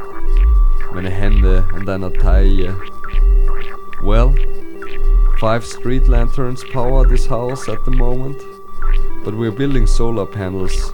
meine 0.94 1.10
Hände 1.10 1.66
an 1.74 1.84
deiner 1.84 2.12
Taille. 2.12 2.76
Well, 4.02 4.34
five 5.38 5.64
street 5.64 6.08
lanterns 6.08 6.64
power 6.72 7.06
this 7.06 7.28
house 7.28 7.68
at 7.68 7.84
the 7.84 7.90
moment, 7.90 8.38
but 9.24 9.34
we're 9.34 9.52
building 9.52 9.86
solar 9.86 10.26
panels 10.26 10.92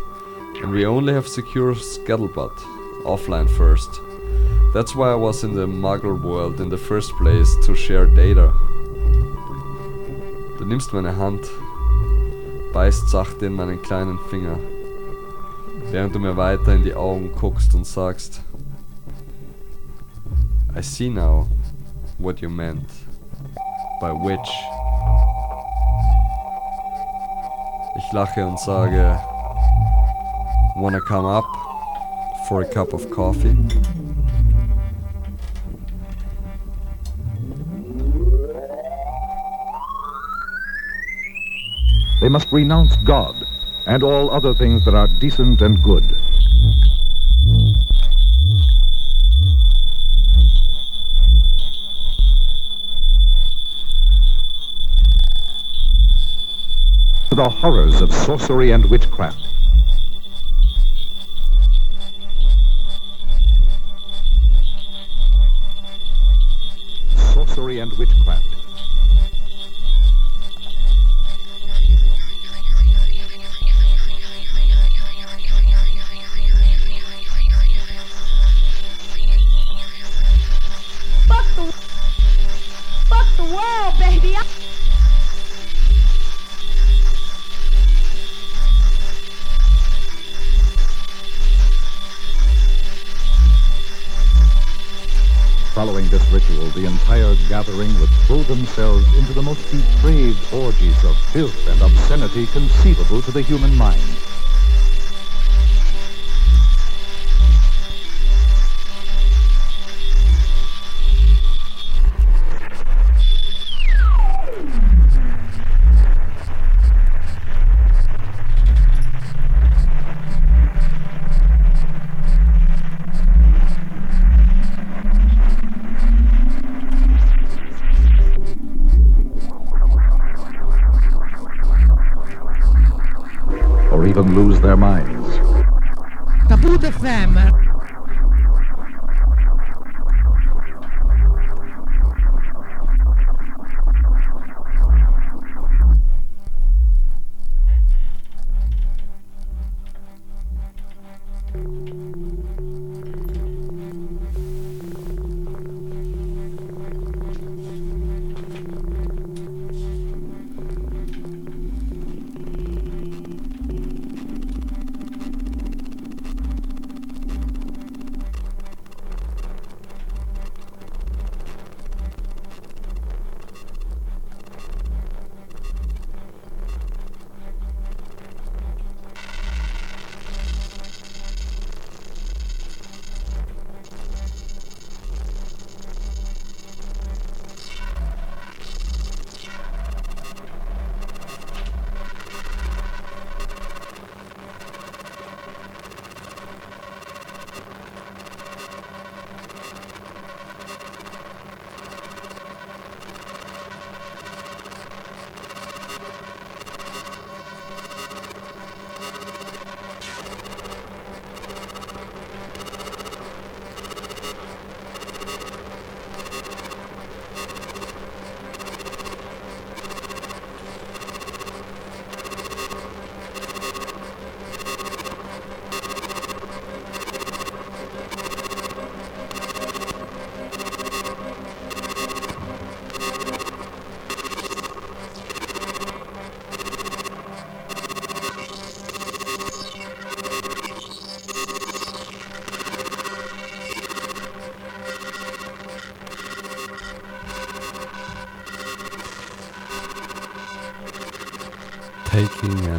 and 0.62 0.72
we 0.72 0.86
only 0.86 1.12
have 1.12 1.28
secure 1.28 1.74
scuttlebutt 1.74 2.56
offline 3.04 3.48
first. 3.48 4.00
That's 4.72 4.94
why 4.94 5.12
I 5.12 5.14
was 5.14 5.44
in 5.44 5.54
the 5.54 5.66
Muggle 5.66 6.20
world 6.20 6.60
in 6.60 6.68
the 6.68 6.78
first 6.78 7.12
place 7.16 7.54
to 7.64 7.74
share 7.76 8.06
data. 8.06 8.52
Du 10.58 10.64
nimmst 10.64 10.92
meine 10.92 11.16
Hand, 11.16 11.48
beißt 12.72 13.08
sachte 13.08 13.46
in 13.46 13.54
meinen 13.54 13.80
kleinen 13.82 14.18
Finger, 14.30 14.58
während 15.94 16.12
du 16.12 16.18
mir 16.18 16.36
weiter 16.36 16.74
in 16.74 16.82
die 16.82 16.92
Augen 16.92 17.30
guckst 17.30 17.72
und 17.72 17.86
sagst, 17.86 18.42
I 20.76 20.82
see 20.82 21.08
now 21.08 21.46
what 22.18 22.40
you 22.40 22.50
meant 22.50 22.90
by 24.00 24.10
witch. 24.10 24.50
Ich 27.96 28.12
lache 28.12 28.44
und 28.44 28.58
sage, 28.58 29.20
Wanna 30.74 30.98
come 30.98 31.28
up 31.28 31.44
for 32.48 32.62
a 32.62 32.64
cup 32.64 32.92
of 32.92 33.08
coffee? 33.10 33.56
They 42.20 42.28
must 42.28 42.50
renounce 42.50 42.96
God 43.06 43.36
and 43.86 44.02
all 44.02 44.30
other 44.30 44.54
things 44.54 44.84
that 44.84 44.94
are 44.94 45.08
decent 45.08 45.60
and 45.62 45.82
good. 45.82 46.04
The 57.30 57.48
horrors 57.48 58.00
of 58.00 58.12
sorcery 58.12 58.70
and 58.70 58.86
witchcraft. 58.86 59.48
Sorcery 67.16 67.80
and 67.80 67.92
witchcraft. 67.94 68.53
Gathering 97.48 97.98
would 98.00 98.10
throw 98.26 98.42
themselves 98.44 99.06
into 99.16 99.32
the 99.32 99.42
most 99.42 99.60
depraved 99.70 100.52
orgies 100.52 101.04
of 101.04 101.16
filth 101.32 101.66
and 101.68 101.80
obscenity 101.82 102.46
conceivable 102.46 103.20
to 103.22 103.30
the 103.30 103.42
human 103.42 103.74
mind. 103.76 104.33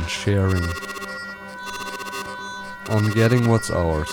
And 0.06 0.11
sharing, 0.11 0.64
on 2.90 3.10
getting 3.14 3.48
what's 3.48 3.72
ours. 3.72 4.11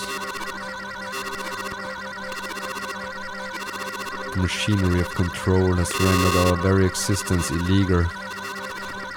The 4.30 4.38
machinery 4.40 5.00
of 5.00 5.14
control 5.14 5.74
has 5.74 5.92
rendered 6.00 6.36
our 6.46 6.56
very 6.62 6.86
existence 6.86 7.50
illegal. 7.50 8.04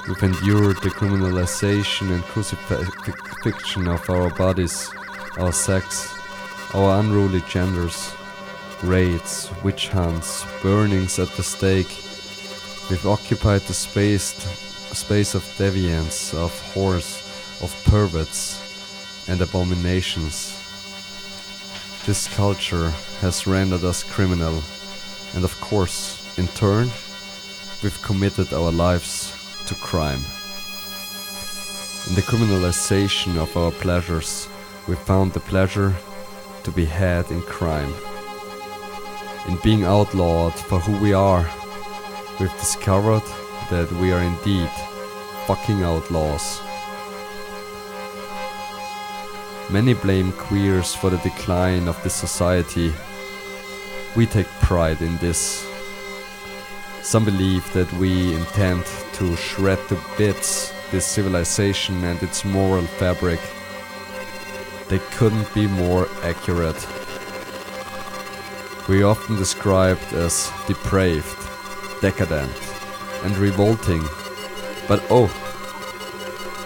We've 0.08 0.24
endured 0.24 0.82
the 0.82 0.90
criminalization 0.90 2.12
and 2.14 2.24
crucifixion 2.24 3.88
of 3.88 4.10
our 4.10 4.30
bodies, 4.32 4.90
our 5.38 5.54
sex, 5.54 6.14
our 6.74 7.00
unruly 7.00 7.42
genders, 7.48 8.12
raids, 8.84 9.50
witch 9.64 9.88
hunts, 9.90 10.46
burnings 10.62 11.20
at 11.20 11.30
the 11.38 11.44
stake. 11.44 11.96
We've 12.90 13.08
occupied 13.08 13.62
the 13.62 13.74
space 13.74 14.65
space 14.96 15.36
of 15.36 15.44
deviants, 15.58 16.34
of 16.34 16.52
whores, 16.74 17.22
of 17.62 17.72
perverts, 17.86 19.28
and 19.30 19.42
abominations. 19.42 20.54
This 22.06 22.34
culture 22.36 22.92
has 23.22 23.46
rendered 23.46 23.84
us 23.84 24.04
criminal, 24.04 24.62
and 25.36 25.44
of 25.44 25.60
course, 25.60 26.38
in 26.38 26.48
turn, 26.48 26.88
we've 27.84 28.02
committed 28.02 28.54
our 28.54 28.72
lives 28.72 29.34
to 29.68 29.76
crime. 29.76 30.24
In 32.08 32.16
the 32.16 32.22
criminalization 32.22 33.38
of 33.38 33.56
our 33.58 33.72
pleasures, 33.72 34.48
we 34.88 34.96
found 34.96 35.34
the 35.34 35.40
pleasure 35.40 35.96
to 36.64 36.72
be 36.72 36.86
had 36.86 37.30
in 37.32 37.42
crime. 37.42 37.94
In 39.48 39.58
being 39.64 39.84
outlawed 39.84 40.54
for 40.54 40.80
who 40.80 40.98
we 41.04 41.14
are, 41.14 41.46
we've 42.40 42.60
discovered 42.60 43.24
that 43.70 43.92
we 43.94 44.12
are 44.12 44.22
indeed 44.22 44.70
fucking 45.48 45.84
outlaws. 45.84 46.62
Many 49.70 49.94
blame 49.94 50.32
queers 50.34 50.94
for 50.94 51.10
the 51.10 51.18
decline 51.18 51.88
of 51.88 52.02
this 52.04 52.14
society. 52.14 52.94
We 54.16 54.26
take 54.26 54.48
pride 54.62 55.02
in 55.02 55.18
this. 55.18 55.66
Some 57.02 57.26
believe 57.26 57.72
that 57.74 57.92
we 57.94 58.36
intend 58.36 58.86
to 59.14 59.36
shred 59.36 59.80
to 59.90 60.00
bits 60.18 60.74
this 60.92 61.06
civilization 61.06 62.04
and 62.04 62.22
its 62.22 62.46
moral 62.46 62.86
fabric. 63.00 63.40
They 64.88 65.00
couldn't 65.18 65.54
be 65.54 65.68
more 65.68 66.08
accurate. 66.24 66.88
We 68.88 69.02
are 69.02 69.08
often 69.08 69.36
described 69.36 70.14
as 70.14 70.52
depraved, 70.68 71.40
decadent, 72.02 72.65
and 73.26 73.36
revolting. 73.38 74.04
But 74.88 75.04
oh, 75.10 75.28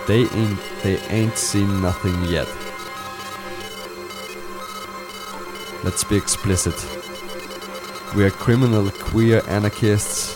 they 0.07 0.27
ain't 0.37 0.59
they 0.83 0.97
ain't 1.07 1.37
seen 1.37 1.81
nothing 1.81 2.17
yet. 2.25 2.47
Let's 5.83 6.03
be 6.03 6.17
explicit. 6.17 6.75
We 8.15 8.25
are 8.25 8.31
criminal 8.31 8.91
queer 8.91 9.41
anarchists, 9.47 10.35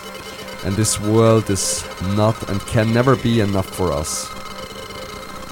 and 0.64 0.76
this 0.76 1.00
world 1.00 1.50
is 1.50 1.84
not 2.16 2.50
and 2.50 2.62
can 2.62 2.94
never 2.94 3.16
be 3.18 3.42
enough 3.42 3.70
for 3.70 3.92
us. 3.92 4.32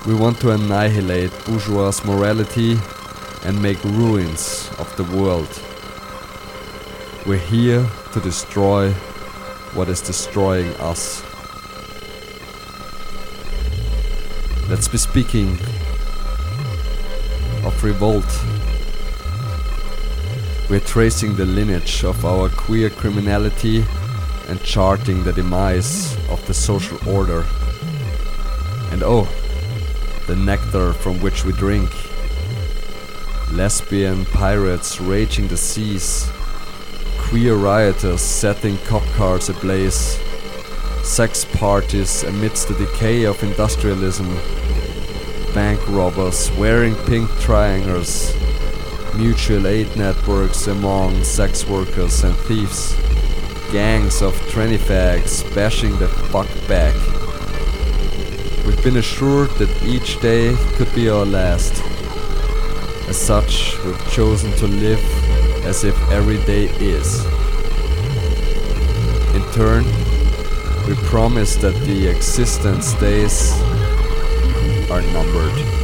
We 0.06 0.16
want 0.16 0.40
to 0.40 0.52
annihilate 0.52 1.32
bourgeois 1.46 1.94
morality 2.06 2.80
and 3.44 3.62
make 3.62 3.84
ruins 3.84 4.72
of 4.80 4.88
the 4.98 5.04
world. 5.04 5.52
We're 7.26 7.38
here 7.38 7.86
to 8.14 8.20
destroy 8.20 8.94
what 9.74 9.90
is 9.90 10.02
destroying 10.02 10.74
us. 10.76 11.24
Let's 14.70 14.88
be 14.88 14.98
speaking 14.98 15.58
of 17.66 17.82
revolt. 17.84 18.26
We're 20.70 20.80
tracing 20.80 21.36
the 21.36 21.46
lineage 21.46 22.04
of 22.04 22.26
our 22.26 22.50
queer 22.50 22.90
criminality 22.90 23.86
and 24.48 24.62
charting 24.64 25.24
the 25.24 25.34
demise 25.34 26.16
of 26.30 26.46
the 26.48 26.54
social 26.54 26.98
order. 27.10 27.46
And 28.92 29.04
oh, 29.04 29.28
the 30.28 30.36
nectar 30.36 30.94
from 30.94 31.22
which 31.22 31.46
we 31.46 31.54
drink. 31.54 31.90
Lesbian 33.52 34.26
pirates 34.26 35.02
raging 35.02 35.48
the 35.48 35.58
seas, 35.58 36.32
queer 37.32 37.56
rioters 37.56 38.20
setting 38.20 38.78
cop 38.80 39.04
cars 39.16 39.48
ablaze, 39.48 40.20
sex 41.02 41.46
parties 41.46 42.24
amidst 42.24 42.68
the 42.68 42.74
decay 42.74 43.24
of 43.24 43.42
industrialism, 43.42 44.28
bank 45.54 45.80
robbers 45.88 46.52
wearing 46.58 46.94
pink 47.06 47.30
triangles, 47.40 48.36
mutual 49.16 49.66
aid 49.66 49.88
networks 49.96 50.68
among 50.68 51.24
sex 51.24 51.66
workers 51.66 52.22
and 52.26 52.36
thieves, 52.36 52.96
gangs 53.72 54.22
of 54.22 54.36
tranny 54.52 54.78
fags 54.78 55.42
bashing 55.56 55.98
the 56.00 56.10
fuck 56.10 56.50
back. 56.68 56.94
We've 58.66 58.84
been 58.84 58.98
assured 58.98 59.52
that 59.52 59.84
each 59.84 60.20
day 60.20 60.54
could 60.76 60.94
be 60.94 61.08
our 61.08 61.26
last. 61.26 61.82
As 63.08 63.16
such, 63.16 63.82
we've 63.86 64.12
chosen 64.12 64.52
to 64.58 64.68
live 64.68 65.21
as 65.64 65.84
if 65.84 65.96
every 66.12 66.38
day 66.46 66.66
is. 66.80 67.24
In 69.36 69.44
turn, 69.54 69.86
we 70.88 70.96
promise 71.08 71.56
that 71.58 71.76
the 71.86 72.08
existence 72.08 72.94
days 72.96 73.52
are 74.90 75.02
numbered. 75.14 75.81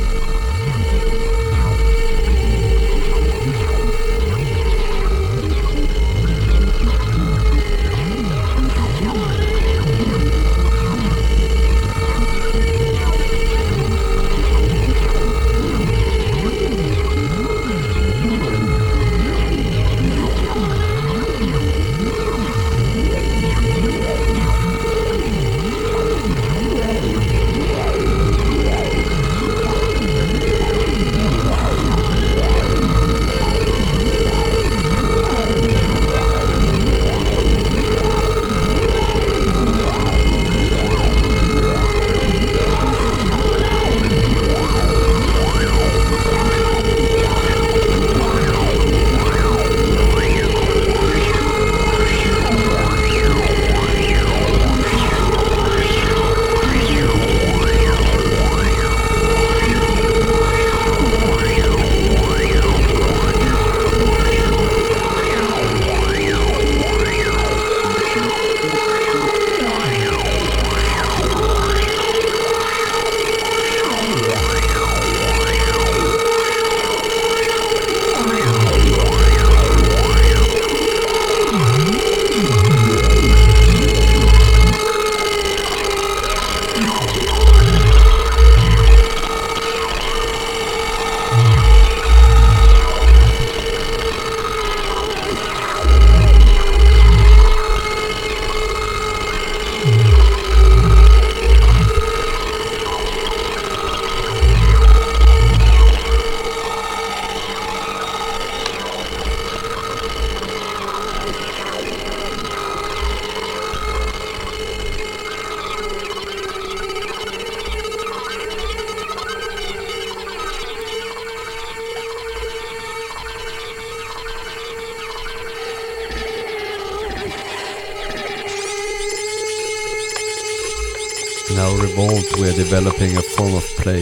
In 131.49 131.57
our 131.59 131.77
revolt, 131.81 132.35
we 132.37 132.49
are 132.49 132.53
developing 132.53 133.15
a 133.15 133.21
form 133.21 133.55
of 133.55 133.63
play. 133.77 134.01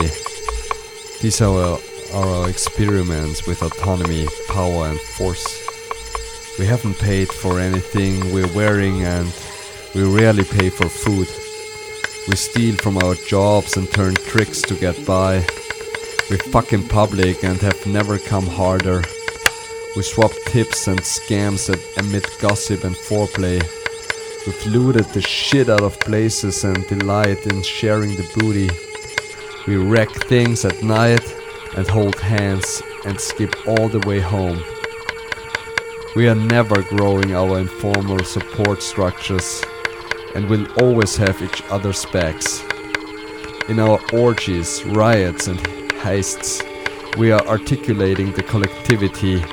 These 1.22 1.42
are 1.42 1.54
our, 1.54 1.80
are 2.14 2.28
our 2.28 2.50
experiments 2.50 3.46
with 3.46 3.62
autonomy, 3.62 4.28
power, 4.48 4.88
and 4.88 5.00
force. 5.00 5.46
We 6.58 6.66
haven't 6.66 6.98
paid 6.98 7.30
for 7.30 7.60
anything 7.60 8.34
we're 8.34 8.52
wearing, 8.56 9.04
and 9.04 9.32
we 9.94 10.04
rarely 10.04 10.44
pay 10.44 10.72
for 10.72 10.90
food. 10.90 11.28
We 12.28 12.36
steal 12.36 12.78
from 12.78 12.98
our 12.98 13.14
jobs 13.14 13.78
and 13.78 13.92
turn 13.92 14.16
tricks 14.16 14.62
to 14.64 14.74
get 14.74 15.06
by. 15.06 15.46
We 16.32 16.38
fuck 16.38 16.74
in 16.74 16.88
public 16.88 17.44
and 17.44 17.62
have 17.62 17.86
never 17.86 18.18
come 18.18 18.48
harder. 18.48 19.04
We 19.96 20.02
swap 20.02 20.32
tips 20.48 20.88
and 20.88 21.00
scams 21.00 21.68
that 21.68 22.04
emit 22.04 22.28
gossip 22.40 22.84
and 22.84 22.96
foreplay. 22.96 23.62
We've 24.46 24.66
looted 24.68 25.06
the 25.06 25.22
shit 25.22 25.70
out 25.70 25.82
of 25.82 26.00
places 26.02 26.64
and 26.64 26.86
delight 26.88 27.48
in 27.48 27.64
sharing 27.64 28.12
the 28.16 28.30
booty. 28.36 28.70
We 29.66 29.78
wreck 29.78 30.10
things 30.28 30.64
at 30.64 30.84
night 30.84 31.36
and 31.76 31.88
hold 31.88 32.20
hands 32.20 32.84
and 33.06 33.20
skip 33.20 33.56
all 33.68 33.90
the 33.90 34.06
way 34.08 34.20
home. 34.20 34.64
We 36.16 36.28
are 36.30 36.36
never 36.36 36.84
growing 36.84 37.34
our 37.36 37.58
informal 37.58 38.24
support 38.24 38.84
structures 38.84 39.64
and 40.36 40.48
will 40.48 40.68
always 40.80 41.18
have 41.18 41.42
each 41.42 41.64
other's 41.72 42.06
backs. 42.06 42.62
In 43.68 43.80
our 43.80 44.00
orgies, 44.14 44.84
riots, 44.86 45.48
and 45.48 45.60
heists, 46.04 46.62
we 47.18 47.32
are 47.32 47.46
articulating 47.48 48.32
the 48.34 48.44
collectivity 48.44 49.44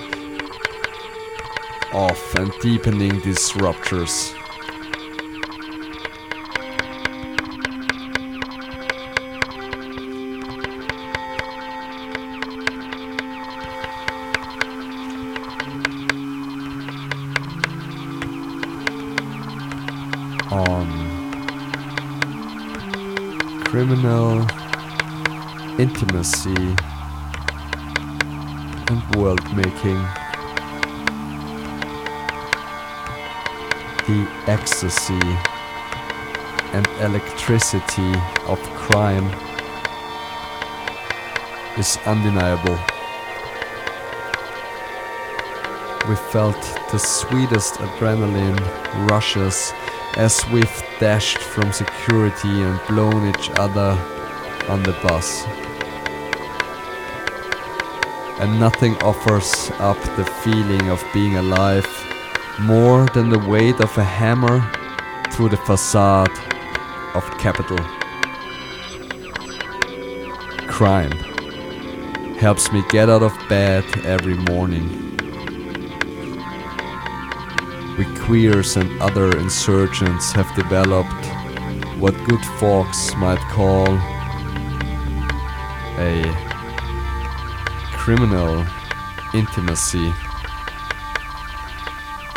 of 1.94 2.34
and 2.36 2.52
deepening 2.60 3.20
these 3.22 3.56
ruptures. 3.56 4.34
Criminal 23.84 24.38
intimacy, 25.80 26.76
and 28.90 29.16
world 29.16 29.42
making. 29.56 30.00
The 34.06 34.28
ecstasy 34.46 35.26
and 36.74 36.86
electricity 37.00 38.14
of 38.46 38.60
crime 38.76 39.26
is 41.76 41.98
undeniable. 42.06 42.78
We 46.08 46.14
felt 46.30 46.60
the 46.92 46.98
sweetest 46.98 47.74
adrenaline 47.80 48.60
rushes 49.10 49.72
as 50.16 50.44
we've 50.50 50.82
dashed 51.00 51.38
from 51.38 51.72
security 51.72 52.62
and 52.62 52.80
blown 52.86 53.28
each 53.28 53.50
other 53.56 53.98
on 54.68 54.82
the 54.82 54.92
bus. 55.02 55.44
And 58.40 58.58
nothing 58.60 58.94
offers 59.02 59.70
up 59.78 59.98
the 60.16 60.24
feeling 60.42 60.90
of 60.90 61.02
being 61.14 61.36
alive 61.36 61.86
more 62.60 63.06
than 63.14 63.30
the 63.30 63.38
weight 63.38 63.80
of 63.80 63.96
a 63.96 64.04
hammer 64.04 64.60
through 65.32 65.48
the 65.48 65.56
facade 65.56 66.30
of 67.14 67.24
capital. 67.38 67.78
Crime 70.68 71.12
helps 72.38 72.72
me 72.72 72.82
get 72.90 73.08
out 73.08 73.22
of 73.22 73.32
bed 73.48 73.84
every 74.04 74.34
morning. 74.34 75.11
We 77.98 78.06
queers 78.20 78.76
and 78.76 78.90
other 79.02 79.36
insurgents 79.38 80.32
have 80.32 80.54
developed 80.56 81.26
what 82.00 82.14
good 82.24 82.44
folks 82.58 83.14
might 83.16 83.38
call 83.50 83.86
a 85.98 86.24
criminal 87.92 88.66
intimacy. 89.34 90.10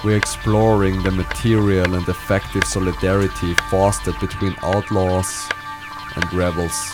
We're 0.03 0.17
exploring 0.17 1.01
the 1.03 1.11
material 1.11 1.95
and 1.95 2.07
effective 2.07 2.65
solidarity 2.65 3.53
fostered 3.71 4.19
between 4.19 4.55
outlaws 4.61 5.49
and 6.15 6.33
rebels. 6.33 6.93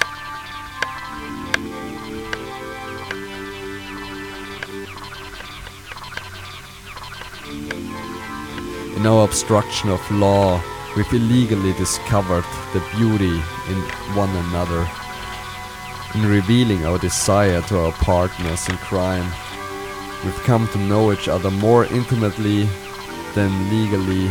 Our 9.03 9.25
obstruction 9.25 9.89
of 9.89 10.11
law, 10.11 10.61
we've 10.95 11.11
illegally 11.11 11.73
discovered 11.73 12.45
the 12.71 12.83
beauty 12.95 13.33
in 13.67 13.77
one 14.15 14.29
another. 14.29 14.87
In 16.13 16.25
revealing 16.25 16.85
our 16.85 16.99
desire 16.99 17.61
to 17.63 17.79
our 17.79 17.91
partners 17.93 18.69
in 18.69 18.77
crime, 18.77 19.25
we've 20.23 20.43
come 20.43 20.67
to 20.69 20.77
know 20.77 21.11
each 21.11 21.27
other 21.27 21.49
more 21.49 21.85
intimately 21.85 22.69
than 23.33 23.51
legally 23.71 24.27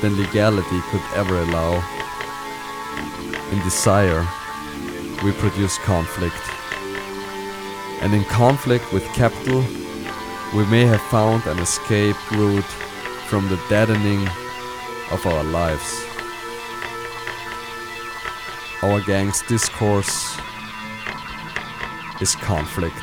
than 0.00 0.16
legality 0.16 0.80
could 0.90 1.02
ever 1.16 1.38
allow. 1.38 1.82
In 3.50 3.58
desire, 3.64 4.26
we 5.24 5.32
produce 5.32 5.78
conflict. 5.78 6.42
And 8.00 8.14
in 8.14 8.24
conflict 8.24 8.92
with 8.92 9.04
capital, 9.14 9.64
we 10.54 10.64
may 10.66 10.86
have 10.86 11.02
found 11.02 11.44
an 11.46 11.58
escape 11.58 12.16
route 12.30 12.91
from 13.32 13.48
the 13.48 13.58
deadening 13.70 14.28
of 15.10 15.24
our 15.24 15.42
lives. 15.42 16.04
Our 18.82 19.00
gang's 19.00 19.40
discourse 19.48 20.36
is 22.20 22.34
conflict. 22.34 23.00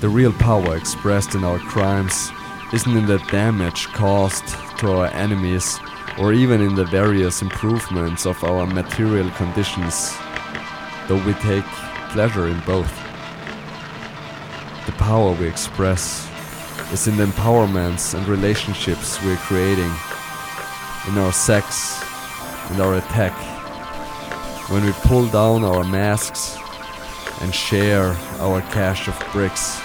The 0.00 0.08
real 0.08 0.32
power 0.32 0.74
expressed 0.74 1.34
in 1.34 1.44
our 1.44 1.58
crimes 1.58 2.30
isn't 2.72 2.96
in 2.96 3.04
the 3.04 3.18
damage 3.30 3.88
caused 3.88 4.48
to 4.78 4.90
our 4.92 5.08
enemies 5.08 5.78
or 6.18 6.32
even 6.32 6.62
in 6.62 6.74
the 6.74 6.86
various 6.86 7.42
improvements 7.42 8.24
of 8.24 8.42
our 8.42 8.66
material 8.66 9.28
conditions, 9.32 10.16
though 11.08 11.22
we 11.26 11.34
take 11.34 11.66
pleasure 12.14 12.48
in 12.48 12.58
both. 12.60 12.90
The 14.86 14.92
power 14.92 15.32
we 15.32 15.46
express 15.46 16.31
is 16.92 17.08
in 17.08 17.16
the 17.16 17.24
empowerments 17.24 18.12
and 18.14 18.28
relationships 18.28 19.18
we're 19.24 19.36
creating, 19.36 19.90
in 21.08 21.16
our 21.16 21.32
sex 21.32 22.02
and 22.70 22.80
our 22.80 22.96
attack, 22.96 23.32
when 24.70 24.84
we 24.84 24.92
pull 25.08 25.26
down 25.28 25.64
our 25.64 25.84
masks 25.84 26.58
and 27.40 27.54
share 27.54 28.14
our 28.40 28.60
cache 28.72 29.08
of 29.08 29.18
bricks. 29.32 29.80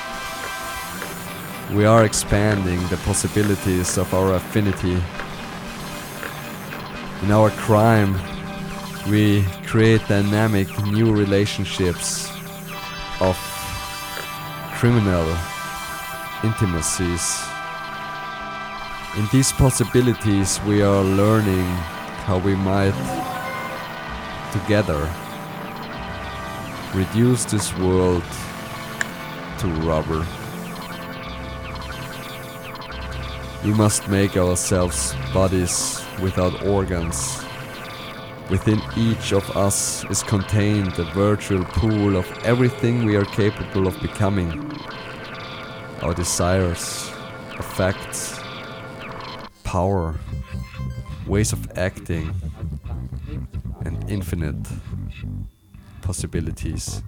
We 1.73 1.85
are 1.85 2.03
expanding 2.03 2.85
the 2.88 2.97
possibilities 2.97 3.97
of 3.97 4.13
our 4.13 4.34
affinity. 4.34 5.01
In 7.23 7.31
our 7.31 7.51
crime, 7.51 8.19
we 9.09 9.43
create 9.65 10.05
dynamic 10.09 10.67
new 10.88 11.13
relationships 11.13 12.29
of 13.21 13.38
criminal 14.75 15.25
intimacies. 16.43 17.43
In 19.15 19.27
these 19.31 19.51
possibilities, 19.51 20.59
we 20.68 20.81
are 20.81 21.03
learning 21.03 21.65
how 22.26 22.38
we 22.38 22.55
might 22.55 22.93
together 24.51 25.09
reduce 26.93 27.45
this 27.45 27.76
world 27.77 28.23
to 29.59 29.68
rubber. 29.85 30.26
We 33.64 33.73
must 33.73 34.07
make 34.07 34.38
ourselves 34.38 35.15
bodies 35.34 36.03
without 36.22 36.65
organs. 36.65 37.43
Within 38.49 38.81
each 38.95 39.34
of 39.34 39.49
us 39.57 40.05
is 40.05 40.23
contained 40.23 40.97
a 40.99 41.03
virtual 41.14 41.65
pool 41.65 42.15
of 42.15 42.31
everything 42.43 43.03
we 43.03 43.15
are 43.15 43.26
capable 43.26 43.88
of 43.88 43.99
becoming 44.01 44.51
our 46.02 46.14
desires, 46.14 47.11
affects, 47.57 48.40
power, 49.64 50.15
ways 51.26 51.53
of 51.53 51.78
acting, 51.78 52.34
and 53.86 54.10
infinite 54.10 54.56
possibilities. 56.02 57.03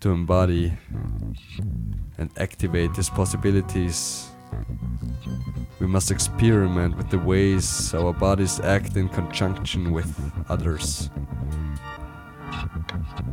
To 0.00 0.10
embody 0.10 0.72
and 2.18 2.30
activate 2.38 2.94
these 2.94 3.10
possibilities, 3.10 4.30
we 5.78 5.86
must 5.86 6.10
experiment 6.10 6.96
with 6.96 7.10
the 7.10 7.18
ways 7.18 7.94
our 7.94 8.12
bodies 8.12 8.60
act 8.60 8.96
in 8.96 9.08
conjunction 9.08 9.92
with 9.92 10.10
others. 10.48 11.10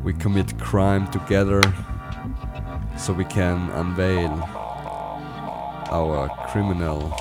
We 0.04 0.14
commit 0.14 0.58
crime 0.60 1.10
together 1.12 1.62
so 2.98 3.14
we 3.14 3.26
can 3.26 3.70
unveil 3.72 4.42
our 5.92 6.30
criminal 6.48 7.14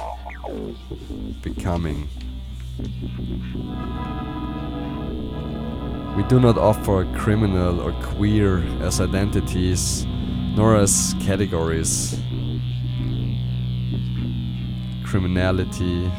becoming. 1.43 2.09
We 6.17 6.23
do 6.25 6.41
not 6.41 6.57
offer 6.57 7.05
criminal 7.15 7.81
or 7.81 7.93
queer 8.03 8.65
as 8.81 9.01
identities, 9.01 10.07
nor 10.57 10.77
as 10.77 11.15
categories. 11.21 12.19
Criminality, 15.05 16.11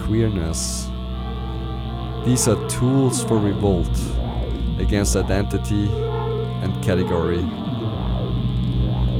queerness. 0.00 0.88
These 2.26 2.46
are 2.48 2.68
tools 2.68 3.24
for 3.24 3.38
revolt 3.38 3.98
against 4.78 5.16
identity 5.16 5.88
and 6.62 6.84
category. 6.84 7.44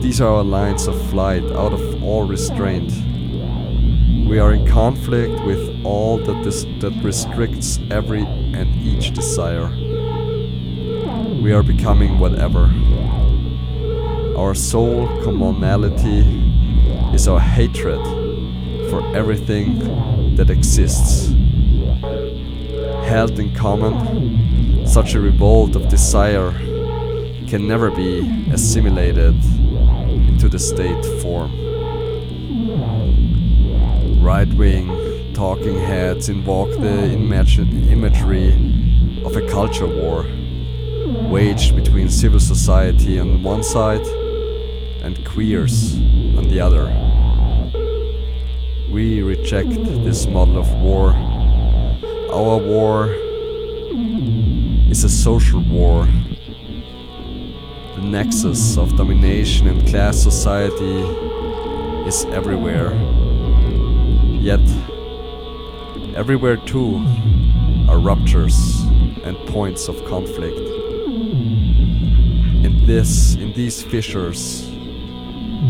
These 0.07 0.21
are 0.21 0.37
our 0.37 0.45
lines 0.45 0.87
of 0.87 1.11
flight 1.11 1.43
out 1.43 1.73
of 1.73 2.05
all 2.05 2.23
restraint. 2.23 2.93
We 4.25 4.39
are 4.39 4.53
in 4.53 4.65
conflict 4.65 5.45
with 5.45 5.85
all 5.85 6.19
that, 6.19 6.45
that 6.79 6.93
restricts 7.03 7.81
every 7.91 8.21
and 8.21 8.69
each 8.87 9.13
desire. 9.13 9.67
We 11.43 11.53
are 11.53 11.65
becoming 11.65 12.21
whatever. 12.21 12.73
Our 14.39 14.55
sole 14.55 15.09
commonality 15.25 16.21
is 17.13 17.27
our 17.27 17.41
hatred 17.41 18.01
for 18.89 19.05
everything 19.13 20.37
that 20.37 20.51
exists. 20.51 21.35
Held 23.11 23.41
in 23.41 23.53
common, 23.57 24.87
such 24.87 25.15
a 25.15 25.21
revolt 25.21 25.75
of 25.75 25.89
desire 25.89 26.53
can 27.49 27.67
never 27.67 27.91
be 27.91 28.21
assimilated 28.53 29.35
into 30.37 30.51
the 30.51 30.59
state 30.59 31.03
form. 31.23 31.51
Right 34.23 34.53
wing 34.53 35.33
talking 35.33 35.79
heads 35.79 36.29
invoke 36.29 36.73
the 36.73 37.17
imag- 37.17 37.91
imagery 37.91 38.51
of 39.25 39.35
a 39.35 39.49
culture 39.49 39.87
war 39.87 40.27
waged 41.33 41.75
between 41.75 42.11
civil 42.11 42.39
society 42.39 43.19
on 43.19 43.43
one 43.43 43.63
side 43.63 44.07
and 45.03 45.25
queers 45.25 45.97
on 46.37 46.45
the 46.51 46.61
other. 46.61 46.85
We 48.91 49.23
reject 49.23 49.71
this 50.05 50.27
model 50.27 50.59
of 50.59 50.71
war. 50.83 51.13
Our 52.31 52.59
war 52.59 53.09
is 54.91 55.03
a 55.03 55.09
social 55.09 55.61
war. 55.61 56.07
The 58.07 58.13
nexus 58.13 58.79
of 58.79 58.97
domination 58.97 59.67
and 59.67 59.85
class 59.89 60.17
society 60.17 61.01
is 62.07 62.25
everywhere. 62.27 62.95
Yet, 64.39 64.61
everywhere 66.15 66.57
too 66.57 67.05
are 67.89 67.99
ruptures 67.99 68.57
and 69.25 69.37
points 69.49 69.89
of 69.89 70.05
conflict. 70.05 70.57
In 72.65 72.87
this, 72.87 73.35
in 73.35 73.53
these 73.55 73.83
fissures, 73.83 74.71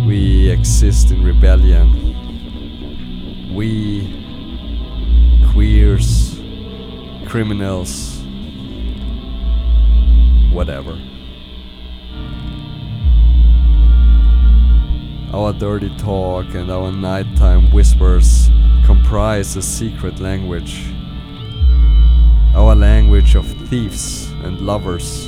we 0.04 0.50
exist 0.50 1.10
in 1.12 1.24
rebellion. 1.24 1.88
We, 3.54 4.12
queers, 5.54 6.38
criminals, 7.24 8.20
whatever. 10.52 11.00
Our 15.36 15.52
dirty 15.52 15.90
talk 15.98 16.54
and 16.54 16.70
our 16.70 16.90
nighttime 16.90 17.70
whispers 17.70 18.48
comprise 18.86 19.54
a 19.54 19.60
secret 19.60 20.18
language. 20.18 20.90
Our 22.54 22.74
language 22.74 23.34
of 23.34 23.46
thieves 23.68 24.30
and 24.44 24.62
lovers 24.62 25.26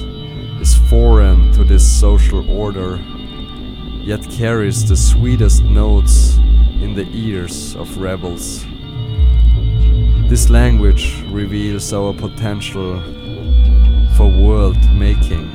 is 0.62 0.74
foreign 0.88 1.52
to 1.52 1.62
this 1.62 1.84
social 2.00 2.48
order, 2.50 2.98
yet 4.00 4.26
carries 4.30 4.88
the 4.88 4.96
sweetest 4.96 5.62
notes 5.64 6.38
in 6.80 6.94
the 6.94 7.06
ears 7.12 7.76
of 7.76 7.98
rebels. 7.98 8.64
This 10.30 10.48
language 10.48 11.22
reveals 11.28 11.92
our 11.92 12.14
potential 12.14 12.98
for 14.16 14.26
world 14.26 14.82
making. 14.94 15.52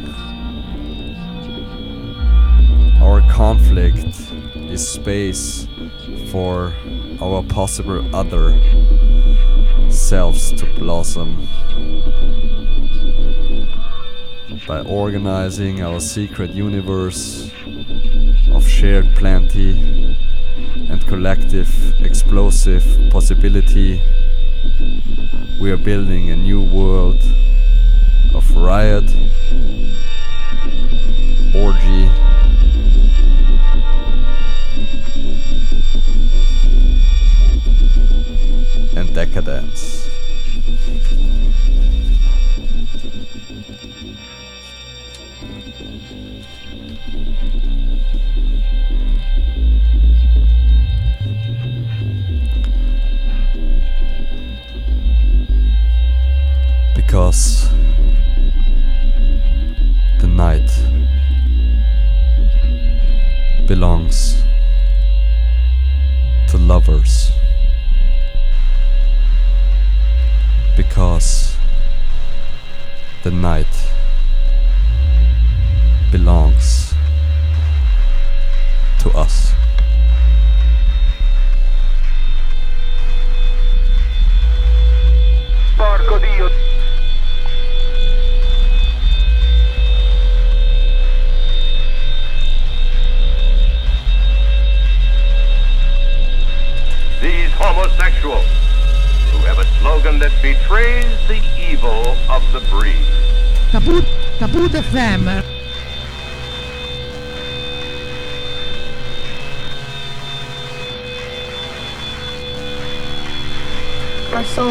Our 3.02 3.20
conflict 3.30 4.03
is 4.74 4.88
space 4.88 5.68
for 6.32 6.74
our 7.22 7.44
possible 7.44 8.04
other 8.16 8.60
selves 9.88 10.52
to 10.54 10.66
blossom. 10.74 11.48
By 14.68 14.82
organizing 14.82 15.84
our 15.84 16.00
secret 16.00 16.50
universe 16.56 17.52
of 18.52 18.68
shared 18.68 19.16
plenty 19.16 20.18
and 20.90 21.06
collective 21.06 21.70
explosive 22.02 22.84
possibility, 23.12 24.02
we 25.62 25.70
are 25.70 25.78
building 25.78 26.32
a 26.32 26.36
new 26.36 26.64
world 26.64 27.22
of 28.34 28.50
riot, 28.56 29.06
orgy, 31.54 32.23
the 73.24 73.32
night 73.32 73.83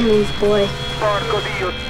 Soul 0.02 0.26
boy. 0.40 0.68
Porco 0.98 1.40
Dio! 1.46 1.81